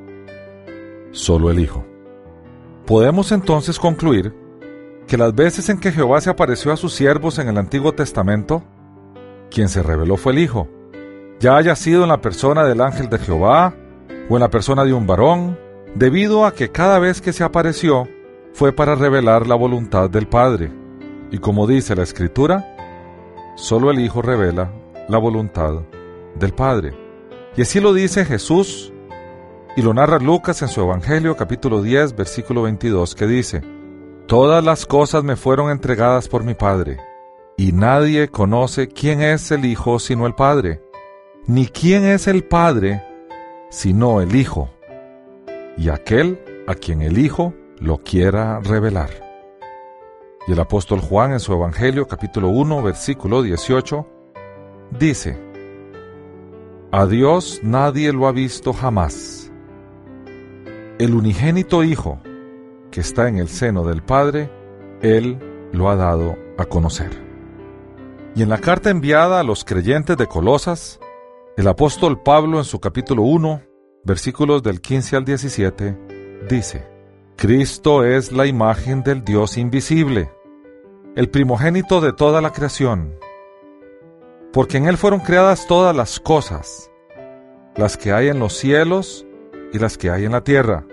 [1.11, 1.85] solo el Hijo.
[2.87, 4.35] Podemos entonces concluir
[5.07, 8.63] que las veces en que Jehová se apareció a sus siervos en el Antiguo Testamento,
[9.51, 10.69] quien se reveló fue el Hijo,
[11.41, 13.75] ya haya sido en la persona del ángel de Jehová
[14.29, 15.59] o en la persona de un varón,
[15.95, 18.09] debido a que cada vez que se apareció
[18.53, 20.71] fue para revelar la voluntad del Padre.
[21.31, 22.75] Y como dice la Escritura,
[23.59, 24.71] Solo el Hijo revela
[25.09, 25.83] la voluntad
[26.37, 27.08] del Padre.
[27.57, 28.93] Y así lo dice Jesús
[29.77, 33.63] y lo narra Lucas en su Evangelio capítulo 10 versículo 22 que dice,
[34.27, 36.99] Todas las cosas me fueron entregadas por mi Padre,
[37.57, 40.83] y nadie conoce quién es el Hijo sino el Padre,
[41.47, 43.05] ni quién es el Padre
[43.71, 44.69] sino el Hijo,
[45.77, 49.11] y aquel a quien el Hijo lo quiera revelar.
[50.47, 54.07] Y el apóstol Juan en su Evangelio capítulo 1 versículo 18
[54.99, 55.48] dice,
[56.91, 59.53] A Dios nadie lo ha visto jamás.
[60.99, 62.21] El unigénito Hijo
[62.91, 64.51] que está en el seno del Padre,
[65.03, 65.39] Él
[65.73, 67.11] lo ha dado a conocer.
[68.35, 70.99] Y en la carta enviada a los creyentes de Colosas,
[71.57, 73.63] el apóstol Pablo en su capítulo 1,
[74.05, 75.99] versículos del 15 al 17,
[76.49, 76.89] dice,
[77.37, 80.31] Cristo es la imagen del Dios invisible
[81.19, 83.13] el primogénito de toda la creación,
[84.53, 86.91] porque en Él fueron creadas todas las cosas,
[87.77, 89.27] las que hay en los cielos
[89.73, 90.87] y las que hay en la tierra,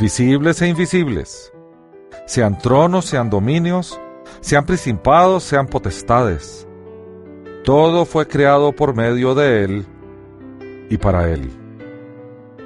[0.00, 1.52] visibles e invisibles,
[2.26, 4.00] sean tronos, sean dominios,
[4.40, 6.66] sean principados, sean potestades.
[7.64, 9.86] Todo fue creado por medio de Él
[10.90, 11.50] y para Él.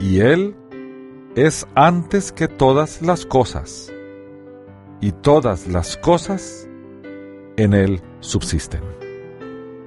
[0.01, 0.57] Y Él
[1.35, 3.92] es antes que todas las cosas,
[5.01, 6.68] y todas las cosas
[7.57, 8.98] en Él subsisten.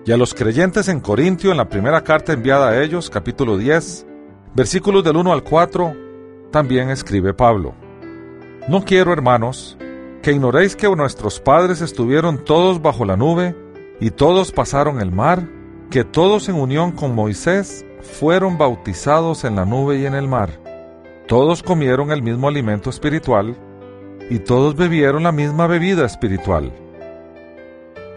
[0.04, 4.08] Y a los creyentes en Corintio, en la primera carta enviada a ellos, capítulo 10,
[4.56, 5.94] versículos del 1 al 4,
[6.52, 7.76] también escribe Pablo.
[8.68, 9.78] No quiero, hermanos,
[10.24, 13.56] que ignoréis que nuestros padres estuvieron todos bajo la nube,
[14.00, 15.48] y todos pasaron el mar,
[15.92, 20.50] que todos en unión con Moisés fueron bautizados en la nube y en el mar.
[21.28, 23.56] Todos comieron el mismo alimento espiritual,
[24.32, 26.74] y todos bebieron la misma bebida espiritual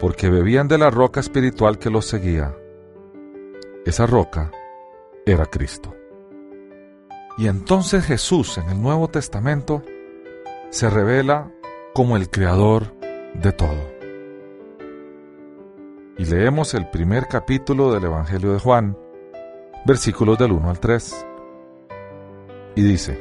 [0.05, 2.55] porque bebían de la roca espiritual que los seguía.
[3.87, 4.51] Esa roca
[5.25, 5.95] era Cristo.
[7.39, 9.81] Y entonces Jesús en el Nuevo Testamento
[10.69, 11.51] se revela
[11.95, 12.93] como el creador
[13.33, 13.81] de todo.
[16.19, 18.95] Y leemos el primer capítulo del Evangelio de Juan,
[19.87, 21.25] versículos del 1 al 3.
[22.75, 23.19] Y dice,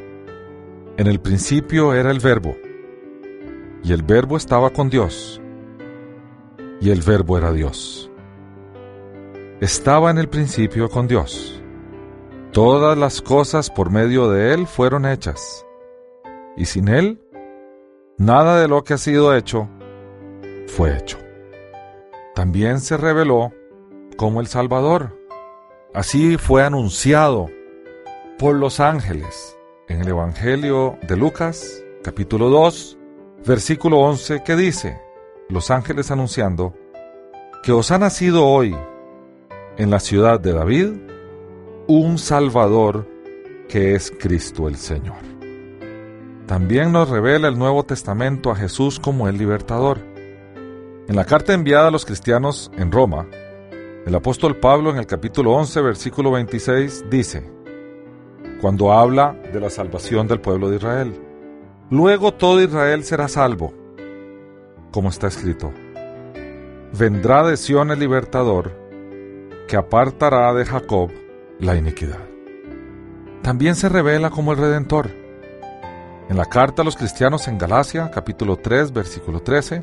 [0.98, 2.54] En el principio era el verbo,
[3.82, 5.40] y el verbo estaba con Dios,
[6.84, 8.10] y el verbo era Dios.
[9.62, 11.62] Estaba en el principio con Dios.
[12.52, 15.64] Todas las cosas por medio de Él fueron hechas,
[16.58, 17.22] y sin Él,
[18.18, 19.66] nada de lo que ha sido hecho
[20.66, 21.16] fue hecho.
[22.34, 23.50] También se reveló
[24.18, 25.18] como el Salvador.
[25.94, 27.48] Así fue anunciado
[28.38, 29.56] por los ángeles
[29.88, 32.98] en el Evangelio de Lucas, capítulo 2,
[33.46, 35.00] versículo 11, que dice,
[35.48, 36.74] los ángeles anunciando
[37.62, 38.76] que os ha nacido hoy
[39.76, 40.88] en la ciudad de David
[41.86, 43.06] un Salvador
[43.68, 45.18] que es Cristo el Señor.
[46.46, 49.98] También nos revela el Nuevo Testamento a Jesús como el libertador.
[51.08, 53.26] En la carta enviada a los cristianos en Roma,
[54.06, 57.50] el apóstol Pablo en el capítulo 11, versículo 26 dice,
[58.60, 61.14] cuando habla de la salvación del pueblo de Israel,
[61.90, 63.83] luego todo Israel será salvo
[64.94, 65.72] como está escrito.
[66.96, 68.70] Vendrá de Sión el libertador,
[69.66, 71.10] que apartará de Jacob
[71.58, 72.20] la iniquidad.
[73.42, 75.10] También se revela como el Redentor.
[76.28, 79.82] En la carta a los cristianos en Galacia, capítulo 3, versículo 13,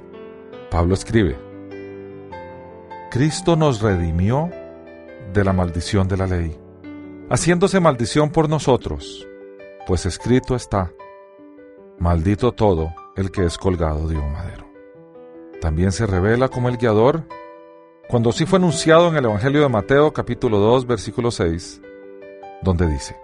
[0.71, 1.37] Pablo escribe,
[3.11, 4.49] Cristo nos redimió
[5.33, 6.57] de la maldición de la ley,
[7.29, 9.27] haciéndose maldición por nosotros,
[9.85, 10.89] pues escrito está,
[11.99, 14.70] maldito todo el que es colgado de un madero.
[15.61, 17.23] También se revela como el guiador
[18.09, 21.79] cuando sí fue anunciado en el Evangelio de Mateo capítulo 2 versículo 6,
[22.63, 23.15] donde dice,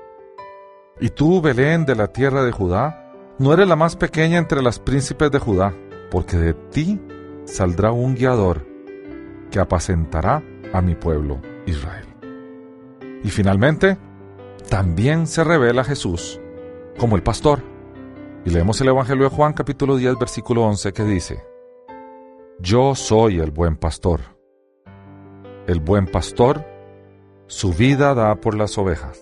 [1.02, 4.78] Y tú, Belén de la tierra de Judá, no eres la más pequeña entre las
[4.78, 5.73] príncipes de Judá,
[6.12, 7.02] porque de ti
[7.45, 8.63] saldrá un guiador
[9.50, 12.06] que apacentará a mi pueblo Israel.
[13.23, 13.97] Y finalmente,
[14.69, 16.39] también se revela Jesús
[17.00, 17.63] como el pastor.
[18.45, 21.57] Y leemos el Evangelio de Juan capítulo 10 versículo 11 que dice,
[22.60, 24.22] yo soy el buen pastor.
[25.67, 26.65] El buen pastor
[27.46, 29.22] su vida da por las ovejas.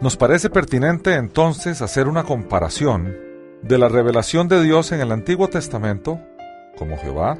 [0.00, 3.16] Nos parece pertinente entonces hacer una comparación
[3.62, 6.20] de la revelación de Dios en el Antiguo Testamento,
[6.76, 7.38] como Jehová,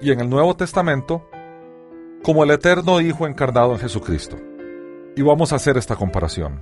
[0.00, 1.28] y en el Nuevo Testamento,
[2.22, 4.36] como el eterno Hijo encarnado en Jesucristo.
[5.16, 6.60] Y vamos a hacer esta comparación.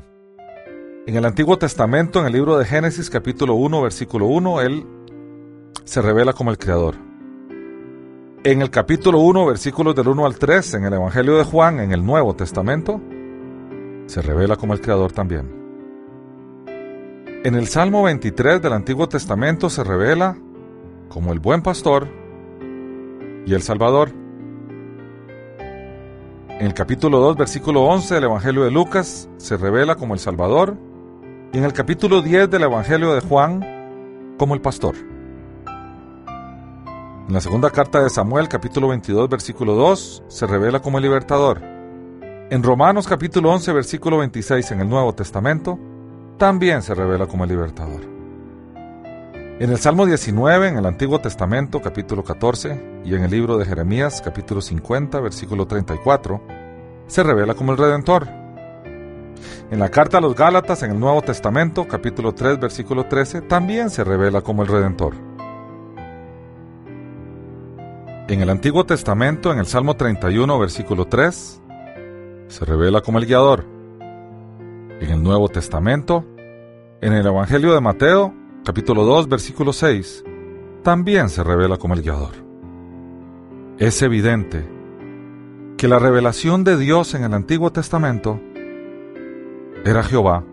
[1.07, 4.87] En el Antiguo Testamento, en el libro de Génesis capítulo 1, versículo 1, Él
[5.85, 7.08] se revela como el Creador.
[8.45, 11.91] En el capítulo 1, versículos del 1 al 3, en el Evangelio de Juan, en
[11.91, 13.01] el Nuevo Testamento,
[14.07, 15.59] se revela como el Creador también.
[17.45, 20.39] En el Salmo 23 del Antiguo Testamento se revela
[21.09, 22.07] como el buen pastor
[23.45, 24.13] y el Salvador.
[26.61, 30.77] En el capítulo 2, versículo 11 del Evangelio de Lucas se revela como el Salvador
[31.53, 34.95] y en el capítulo 10 del Evangelio de Juan como el pastor.
[37.29, 41.61] En la segunda carta de Samuel, capítulo 22, versículo 2, se revela como el libertador.
[41.63, 45.79] En Romanos, capítulo 11, versículo 26, en el Nuevo Testamento,
[46.39, 48.01] también se revela como el libertador.
[49.61, 53.67] En el Salmo 19, en el Antiguo Testamento, capítulo 14, y en el libro de
[53.67, 56.41] Jeremías, capítulo 50, versículo 34,
[57.09, 58.27] se revela como el Redentor.
[59.71, 63.91] En la carta a los Gálatas, en el Nuevo Testamento, capítulo 3, versículo 13, también
[63.91, 65.38] se revela como el Redentor.
[68.29, 71.63] En el Antiguo Testamento, en el Salmo 31, versículo 3,
[72.47, 73.65] se revela como el guiador.
[75.01, 76.27] En el Nuevo Testamento,
[77.01, 78.35] en el Evangelio de Mateo,
[78.67, 80.25] capítulo 2, versículo 6,
[80.83, 82.33] también se revela como el guiador.
[83.79, 84.63] Es evidente
[85.79, 88.39] que la revelación de Dios en el Antiguo Testamento
[89.87, 90.45] era Jehová,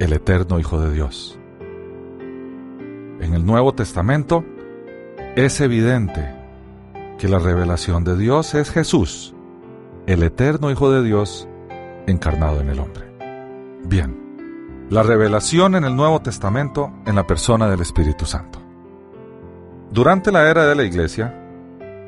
[0.00, 1.38] el eterno Hijo de Dios.
[3.20, 4.44] En el Nuevo Testamento
[5.36, 6.37] es evidente
[7.18, 9.34] que la revelación de Dios es Jesús,
[10.06, 11.48] el eterno Hijo de Dios,
[12.06, 13.12] encarnado en el hombre.
[13.84, 18.60] Bien, la revelación en el Nuevo Testamento en la persona del Espíritu Santo.
[19.90, 21.34] Durante la era de la Iglesia,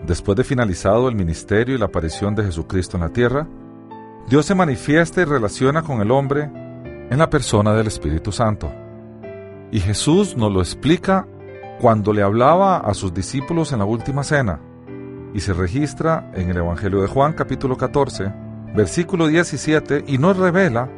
[0.06, 3.48] después de finalizado el ministerio y la aparición de Jesucristo en la tierra,
[4.28, 6.44] Dios se manifiesta y relaciona con el hombre
[7.10, 8.72] en la persona del Espíritu Santo.
[9.72, 11.26] Y Jesús nos lo explica
[11.80, 14.60] cuando le hablaba a sus discípulos en la última cena,
[15.34, 18.32] y se registra en el Evangelio de Juan capítulo 14,
[18.74, 20.88] versículo 17, y nos revela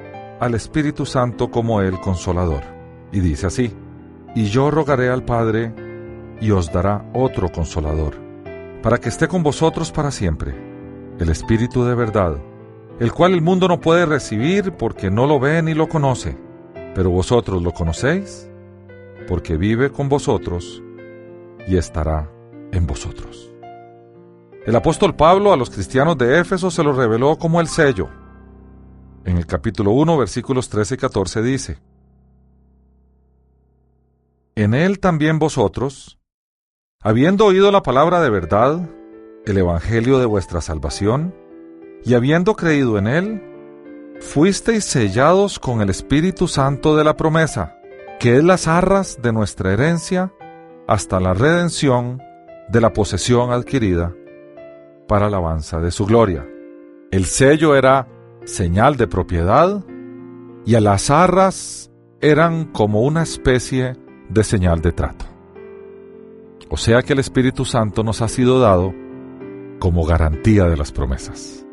[0.40, 2.62] al Espíritu Santo como el consolador.
[3.12, 3.74] Y dice así,
[4.34, 5.72] y yo rogaré al Padre,
[6.40, 8.14] y os dará otro consolador,
[8.82, 10.54] para que esté con vosotros para siempre,
[11.18, 12.36] el Espíritu de verdad,
[12.98, 16.36] el cual el mundo no puede recibir porque no lo ve ni lo conoce,
[16.94, 18.50] pero vosotros lo conocéis,
[19.28, 20.82] porque vive con vosotros
[21.66, 22.30] y estará
[22.72, 23.51] en vosotros.
[24.64, 28.08] El apóstol Pablo a los cristianos de Éfeso se lo reveló como el sello.
[29.24, 31.78] En el capítulo 1, versículos 13 y 14 dice,
[34.54, 36.20] En él también vosotros,
[37.04, 38.88] Habiendo oído la palabra de verdad,
[39.44, 41.34] el Evangelio de vuestra salvación,
[42.04, 43.42] y habiendo creído en él,
[44.20, 47.76] fuisteis sellados con el Espíritu Santo de la promesa,
[48.20, 50.32] que es las arras de nuestra herencia
[50.86, 52.22] hasta la redención
[52.68, 54.14] de la posesión adquirida
[55.08, 56.46] para alabanza de su gloria.
[57.10, 58.08] El sello era
[58.44, 59.84] señal de propiedad
[60.64, 61.90] y a las arras
[62.20, 63.96] eran como una especie
[64.28, 65.26] de señal de trato.
[66.70, 68.94] O sea que el Espíritu Santo nos ha sido dado
[69.78, 71.66] como garantía de las promesas.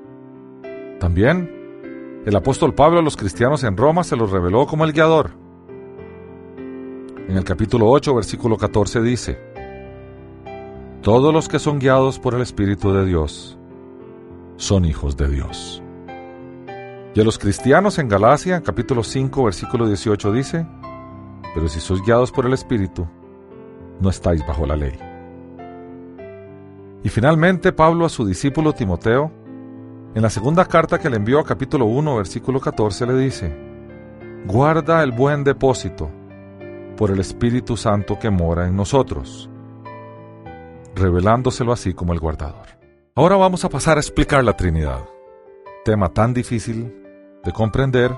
[1.00, 5.32] También, el apóstol Pablo a los cristianos en Roma se los reveló como el guiador.
[7.30, 9.40] En el capítulo 8, versículo 14 dice,
[11.02, 13.58] Todos los que son guiados por el Espíritu de Dios
[14.58, 15.82] son hijos de Dios.
[17.16, 20.68] Y a los cristianos en Galacia, capítulo 5, versículo 18 dice,
[21.56, 23.08] Pero si sois guiados por el Espíritu,
[24.02, 25.00] no estáis bajo la ley.
[27.02, 29.32] Y finalmente Pablo a su discípulo Timoteo,
[30.16, 33.56] en la segunda carta que le envió capítulo 1, versículo 14, le dice,
[34.46, 36.12] Guarda el buen depósito
[36.98, 39.50] por el Espíritu Santo que mora en nosotros,
[41.00, 42.68] revelándoselo así como el guardador.
[43.16, 45.04] Ahora vamos a pasar a explicar la Trinidad,
[45.84, 46.94] tema tan difícil
[47.44, 48.12] de comprender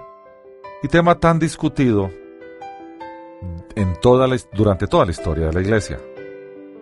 [0.84, 2.12] y tema tan discutido
[3.76, 6.00] en toda durante toda la historia de la Iglesia.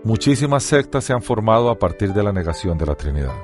[0.03, 3.35] Muchísimas sectas se han formado a partir de la negación de la Trinidad.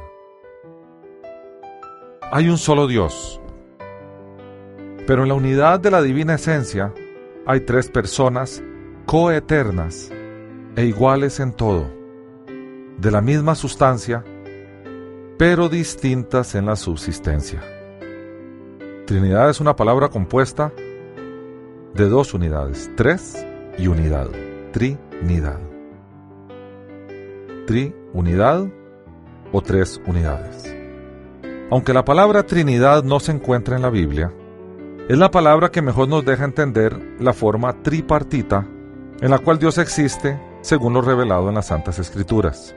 [2.31, 3.39] Hay un solo Dios,
[5.05, 6.93] pero en la unidad de la divina esencia
[7.45, 8.63] hay tres personas
[9.05, 10.11] coeternas
[10.75, 11.85] e iguales en todo,
[12.97, 14.23] de la misma sustancia,
[15.37, 17.61] pero distintas en la subsistencia.
[19.05, 20.71] Trinidad es una palabra compuesta
[21.93, 23.45] de dos unidades, tres
[23.77, 24.27] y unidad,
[24.71, 25.59] trinidad.
[27.65, 28.67] Triunidad
[29.51, 30.75] o tres unidades.
[31.71, 34.31] Aunque la palabra Trinidad no se encuentra en la Biblia,
[35.09, 38.67] es la palabra que mejor nos deja entender la forma tripartita
[39.21, 42.75] en la cual Dios existe según lo revelado en las Santas Escrituras.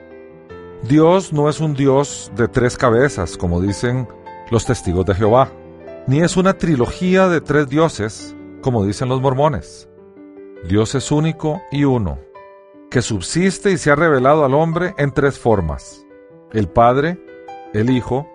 [0.82, 4.06] Dios no es un Dios de tres cabezas, como dicen
[4.50, 5.50] los testigos de Jehová,
[6.06, 9.88] ni es una trilogía de tres dioses, como dicen los mormones.
[10.68, 12.20] Dios es único y uno,
[12.90, 16.06] que subsiste y se ha revelado al hombre en tres formas,
[16.52, 17.18] el Padre,
[17.74, 18.28] el Hijo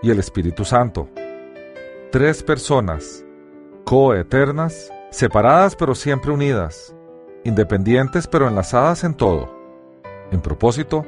[0.00, 1.08] y el Espíritu Santo.
[2.12, 3.24] Tres personas,
[3.84, 6.94] coeternas, separadas pero siempre unidas,
[7.42, 9.52] independientes pero enlazadas en todo,
[10.30, 11.04] en propósito,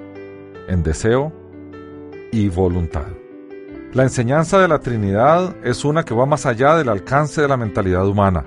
[0.73, 1.33] en deseo
[2.33, 3.07] y voluntad.
[3.93, 7.57] La enseñanza de la Trinidad es una que va más allá del alcance de la
[7.59, 8.45] mentalidad humana.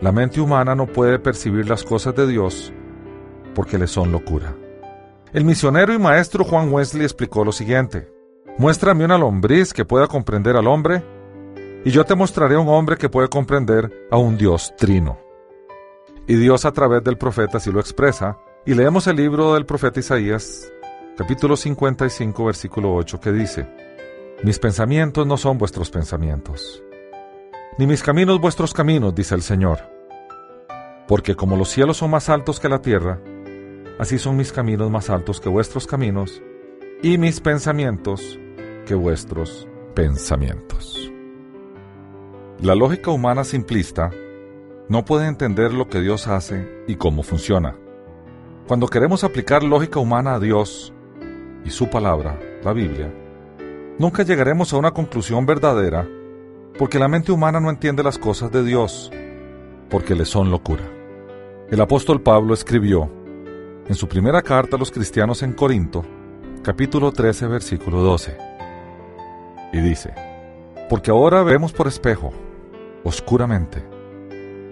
[0.00, 2.72] La mente humana no puede percibir las cosas de Dios
[3.54, 4.54] porque le son locura.
[5.32, 8.08] El misionero y maestro Juan Wesley explicó lo siguiente.
[8.56, 11.04] Muéstrame una lombriz que pueda comprender al hombre,
[11.84, 15.18] y yo te mostraré un hombre que puede comprender a un Dios trino.
[16.28, 19.98] Y Dios a través del profeta así lo expresa, y leemos el libro del profeta
[19.98, 20.72] Isaías,
[21.18, 23.66] capítulo 55, versículo 8, que dice,
[24.44, 26.80] mis pensamientos no son vuestros pensamientos,
[27.76, 29.80] ni mis caminos vuestros caminos, dice el Señor.
[31.08, 33.18] Porque como los cielos son más altos que la tierra,
[33.98, 36.40] así son mis caminos más altos que vuestros caminos,
[37.02, 38.38] y mis pensamientos
[38.86, 39.66] que vuestros
[39.96, 41.10] pensamientos.
[42.60, 44.12] La lógica humana simplista
[44.88, 47.74] no puede entender lo que Dios hace y cómo funciona.
[48.68, 50.94] Cuando queremos aplicar lógica humana a Dios
[51.64, 53.12] y su palabra, la Biblia,
[53.98, 56.06] nunca llegaremos a una conclusión verdadera
[56.78, 59.10] porque la mente humana no entiende las cosas de Dios,
[59.90, 60.84] porque le son locura.
[61.70, 63.10] El apóstol Pablo escribió
[63.88, 66.04] en su primera carta a los cristianos en Corinto,
[66.62, 68.38] capítulo 13, versículo 12,
[69.72, 70.14] y dice,
[70.88, 72.32] porque ahora vemos por espejo,
[73.02, 73.82] oscuramente,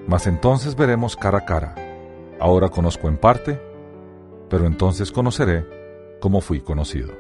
[0.07, 1.75] mas entonces veremos cara a cara.
[2.39, 3.61] Ahora conozco en parte,
[4.49, 5.76] pero entonces conoceré
[6.27, 7.15] como fui conocido.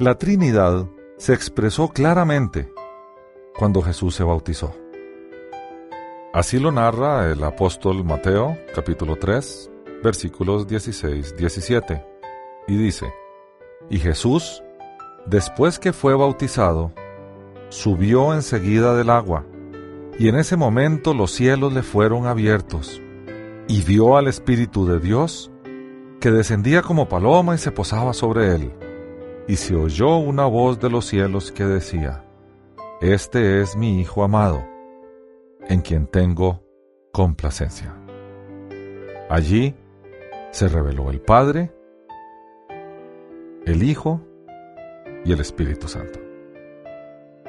[0.00, 2.72] La Trinidad se expresó claramente
[3.56, 4.74] cuando Jesús se bautizó.
[6.32, 9.70] Así lo narra el apóstol Mateo, capítulo 3,
[10.02, 12.04] versículos 16-17,
[12.66, 13.14] y dice,
[13.88, 14.60] Y Jesús,
[15.24, 16.92] después que fue bautizado,
[17.68, 19.46] subió enseguida del agua,
[20.18, 23.00] y en ese momento los cielos le fueron abiertos,
[23.68, 25.52] y vio al Espíritu de Dios,
[26.20, 28.72] que descendía como paloma y se posaba sobre él,
[29.46, 32.24] y se oyó una voz de los cielos que decía,
[33.00, 34.64] Este es mi Hijo amado,
[35.68, 36.62] en quien tengo
[37.12, 37.94] complacencia.
[39.30, 39.74] Allí
[40.50, 41.72] se reveló el Padre,
[43.64, 44.20] el Hijo
[45.24, 46.18] y el Espíritu Santo.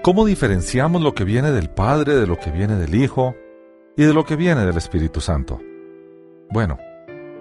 [0.01, 3.35] ¿Cómo diferenciamos lo que viene del Padre de lo que viene del Hijo
[3.97, 5.59] y de lo que viene del Espíritu Santo?
[6.51, 6.77] Bueno,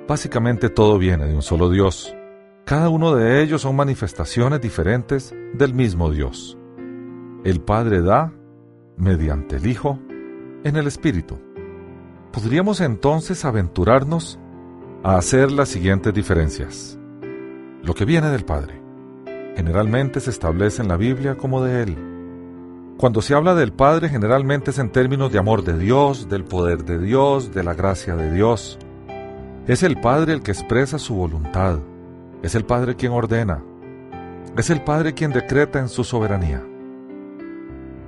[0.09, 2.17] básicamente todo viene de un solo Dios.
[2.65, 6.59] Cada uno de ellos son manifestaciones diferentes del mismo Dios.
[7.45, 8.33] El Padre da
[8.97, 9.99] mediante el Hijo
[10.65, 11.39] en el Espíritu.
[12.33, 14.39] Podríamos entonces aventurarnos
[15.03, 16.99] a hacer las siguientes diferencias.
[17.83, 18.81] Lo que viene del Padre
[19.57, 21.97] generalmente se establece en la Biblia como de Él.
[22.97, 26.85] Cuando se habla del Padre generalmente es en términos de amor de Dios, del poder
[26.85, 28.79] de Dios, de la gracia de Dios.
[29.69, 31.79] Es el Padre el que expresa su voluntad.
[32.43, 33.63] Es el Padre quien ordena.
[34.57, 36.65] Es el Padre quien decreta en su soberanía.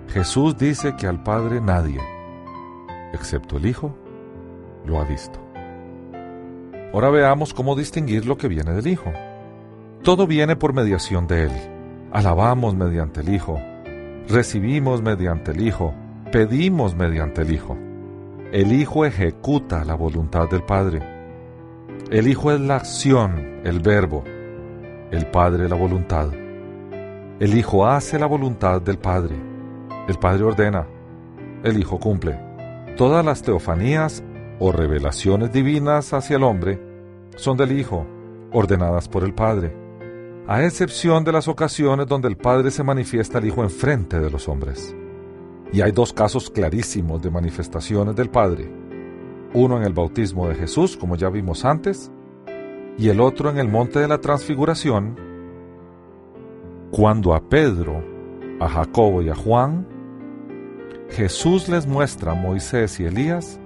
[0.09, 2.01] Jesús dice que al Padre nadie,
[3.13, 3.95] excepto el Hijo,
[4.87, 5.39] lo ha visto.
[6.95, 9.13] Ahora veamos cómo distinguir lo que viene del Hijo.
[10.03, 11.53] Todo viene por mediación de Él.
[12.11, 13.61] Alabamos mediante el Hijo,
[14.29, 15.93] recibimos mediante el Hijo,
[16.33, 17.77] pedimos mediante el Hijo.
[18.51, 21.20] El Hijo ejecuta la voluntad del Padre.
[22.11, 24.25] El Hijo es la acción, el verbo.
[25.13, 26.29] El Padre la voluntad.
[27.39, 29.37] El Hijo hace la voluntad del Padre.
[30.09, 30.89] El Padre ordena.
[31.63, 32.37] El Hijo cumple.
[32.97, 34.25] Todas las teofanías
[34.59, 36.83] o revelaciones divinas hacia el hombre
[37.37, 38.05] son del Hijo,
[38.51, 39.73] ordenadas por el Padre,
[40.49, 44.49] a excepción de las ocasiones donde el Padre se manifiesta al Hijo enfrente de los
[44.49, 44.97] hombres.
[45.73, 48.69] Y hay dos casos clarísimos de manifestaciones del Padre,
[49.55, 52.11] uno en el bautismo de Jesús, como ya vimos antes,
[52.99, 55.17] y el otro en el monte de la transfiguración,
[56.91, 58.03] cuando a Pedro,
[58.61, 59.87] a Jacobo y a Juan,
[61.11, 63.59] Jesús les muestra a Moisés y Elías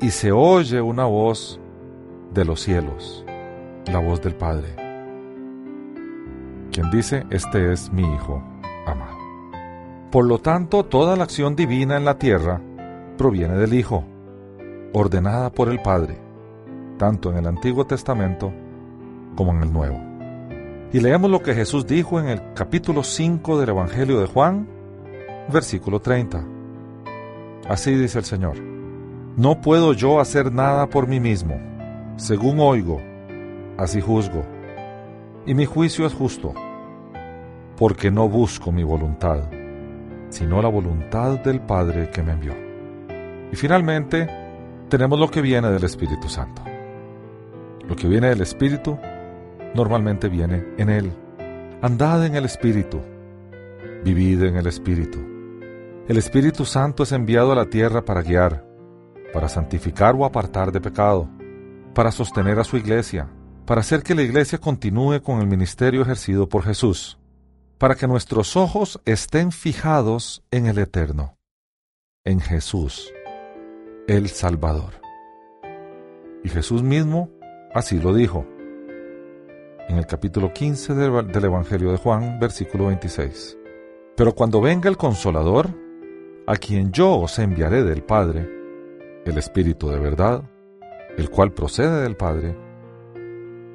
[0.00, 1.60] y se oye una voz
[2.32, 3.24] de los cielos,
[3.90, 4.74] la voz del Padre,
[6.70, 8.42] quien dice, este es mi Hijo
[8.86, 9.16] amado.
[10.10, 12.60] Por lo tanto, toda la acción divina en la tierra
[13.16, 14.04] proviene del Hijo,
[14.92, 16.18] ordenada por el Padre,
[16.98, 18.52] tanto en el Antiguo Testamento
[19.36, 20.00] como en el Nuevo.
[20.92, 24.68] Y leemos lo que Jesús dijo en el capítulo 5 del Evangelio de Juan,
[25.52, 26.42] versículo 30.
[27.68, 28.56] Así dice el Señor.
[29.36, 31.60] No puedo yo hacer nada por mí mismo.
[32.16, 33.00] Según oigo,
[33.76, 34.44] así juzgo.
[35.44, 36.54] Y mi juicio es justo,
[37.76, 39.40] porque no busco mi voluntad,
[40.30, 42.54] sino la voluntad del Padre que me envió.
[43.52, 44.45] Y finalmente,
[44.88, 46.62] tenemos lo que viene del Espíritu Santo.
[47.88, 48.98] Lo que viene del Espíritu
[49.74, 51.12] normalmente viene en Él.
[51.82, 53.00] Andad en el Espíritu,
[54.04, 55.18] vivid en el Espíritu.
[56.08, 58.64] El Espíritu Santo es enviado a la tierra para guiar,
[59.32, 61.28] para santificar o apartar de pecado,
[61.94, 63.28] para sostener a su iglesia,
[63.64, 67.18] para hacer que la iglesia continúe con el ministerio ejercido por Jesús,
[67.78, 71.36] para que nuestros ojos estén fijados en el Eterno,
[72.24, 73.12] en Jesús,
[74.08, 75.00] el Salvador.
[76.44, 77.28] Y Jesús mismo
[77.74, 78.46] así lo dijo
[79.88, 83.58] en el capítulo 15 del, Evangelio de Juan, versículo 26.
[84.16, 85.68] Pero cuando venga el consolador,
[86.46, 88.48] a quien yo os enviaré del Padre,
[89.24, 90.42] el Espíritu de verdad,
[91.16, 92.56] el cual procede del Padre,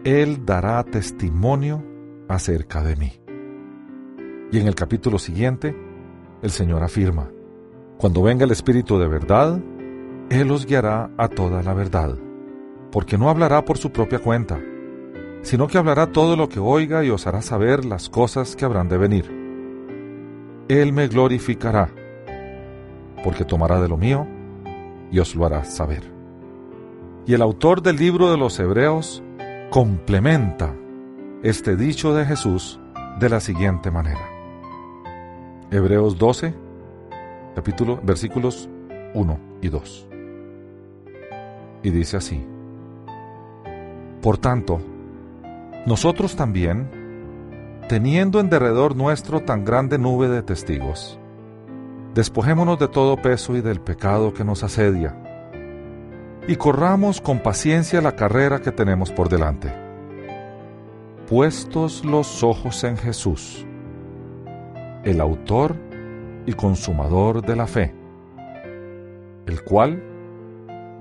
[0.04, 1.84] Él dará testimonio
[2.28, 3.22] acerca de mí.
[4.52, 5.76] Y en el capítulo siguiente,
[6.42, 7.30] el Señor afirma,
[7.98, 9.62] Cuando venga el Espíritu de verdad,
[10.32, 12.16] Él os guiará a toda la verdad,
[12.90, 14.62] porque no hablará por su propia cuenta,
[15.42, 18.88] sino que hablará todo lo que oiga y os hará saber las cosas que habrán
[18.88, 19.26] de venir.
[20.70, 21.90] Él me glorificará,
[23.26, 24.26] porque tomará de lo mío
[25.12, 26.10] y os lo hará saber.
[27.26, 29.22] Y el autor del libro de los Hebreos
[29.70, 30.74] complementa
[31.44, 32.80] este dicho de Jesús
[33.20, 34.30] de la siguiente manera.
[35.72, 36.54] Hebreos 12,
[37.54, 38.70] capítulo, versículos
[39.14, 40.08] 1 y 2.
[41.84, 42.46] Y dice así,
[44.22, 44.82] Por tanto,
[45.86, 51.20] nosotros también, teniendo en derredor nuestro tan grande nube de testigos,
[52.14, 55.18] despojémonos de todo peso y del pecado que nos asedia,
[56.48, 59.74] y corramos con paciencia la carrera que tenemos por delante.
[61.28, 63.66] Puestos los ojos en Jesús,
[65.04, 65.76] el autor
[66.46, 67.94] y consumador de la fe,
[69.48, 70.04] el cual,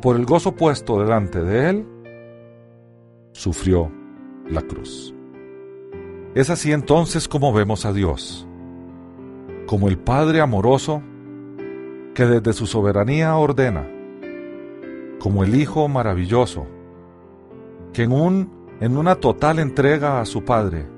[0.00, 1.86] por el gozo puesto delante de él,
[3.32, 3.90] sufrió
[4.48, 5.14] la cruz.
[6.34, 8.46] Es así entonces como vemos a Dios
[9.70, 11.00] como el Padre amoroso
[12.12, 13.88] que desde su soberanía ordena,
[15.20, 16.66] como el Hijo maravilloso,
[17.92, 20.88] que en, un, en una total entrega a su Padre,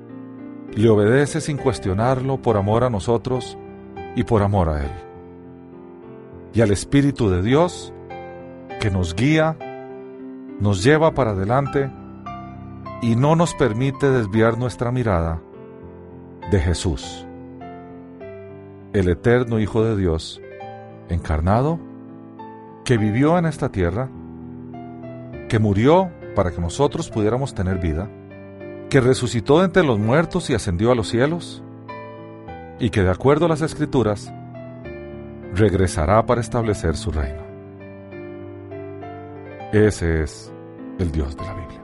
[0.75, 3.59] le obedece sin cuestionarlo por amor a nosotros
[4.15, 4.91] y por amor a Él.
[6.55, 7.93] Y al Espíritu de Dios,
[8.83, 9.55] que nos guía,
[10.59, 11.89] nos lleva para adelante
[13.01, 15.41] y no nos permite desviar nuestra mirada
[16.51, 17.25] de Jesús
[18.91, 20.41] el eterno Hijo de Dios,
[21.07, 21.79] encarnado,
[22.83, 24.09] que vivió en esta tierra,
[25.47, 28.09] que murió para que nosotros pudiéramos tener vida,
[28.89, 31.63] que resucitó entre los muertos y ascendió a los cielos,
[32.79, 34.33] y que de acuerdo a las escrituras,
[35.53, 37.52] regresará para establecer su reino.
[39.73, 40.53] Ese es
[40.99, 41.83] el Dios de la Biblia.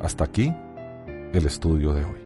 [0.00, 0.54] Hasta aquí
[1.32, 2.22] el estudio de hoy.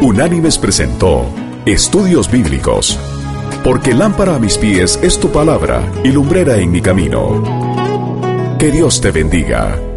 [0.00, 1.26] Unánimes presentó
[1.66, 2.98] Estudios Bíblicos.
[3.62, 8.56] Porque lámpara a mis pies es tu palabra y lumbrera en mi camino.
[8.58, 9.87] Que Dios te bendiga.